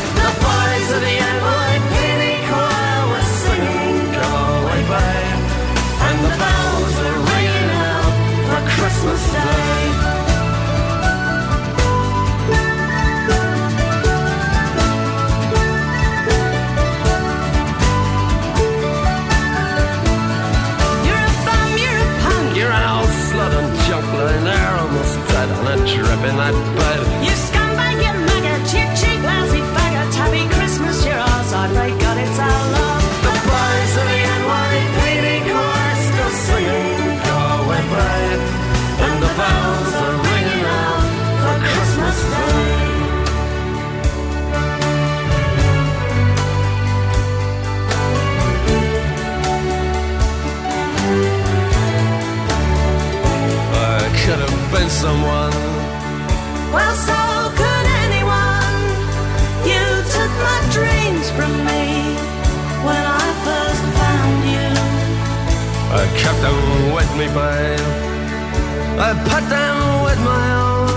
[26.29, 27.01] In that bed.
[27.27, 30.11] You scumbag, you maggot, you cheap, lousy faggot.
[30.17, 31.53] Happy Christmas, you're ours.
[31.53, 33.05] I pray God it's our love.
[33.25, 38.43] The boys of the NYPD choir still singing, Go away, babe.
[39.05, 41.05] And the bells are ringing out
[41.43, 42.73] for Christmas Day.
[53.77, 55.54] I could have been someone.
[66.25, 67.87] cut down with me bail.
[69.07, 70.89] I put down with my own,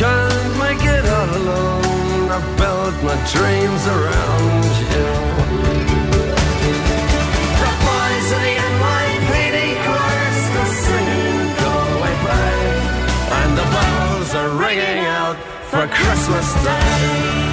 [0.00, 2.28] can't make it all alone.
[2.36, 5.10] I built my dreams around you.
[7.62, 9.56] The boys the NYPD
[13.40, 15.36] and the bells are ringing out
[15.70, 17.51] for Christmas Day.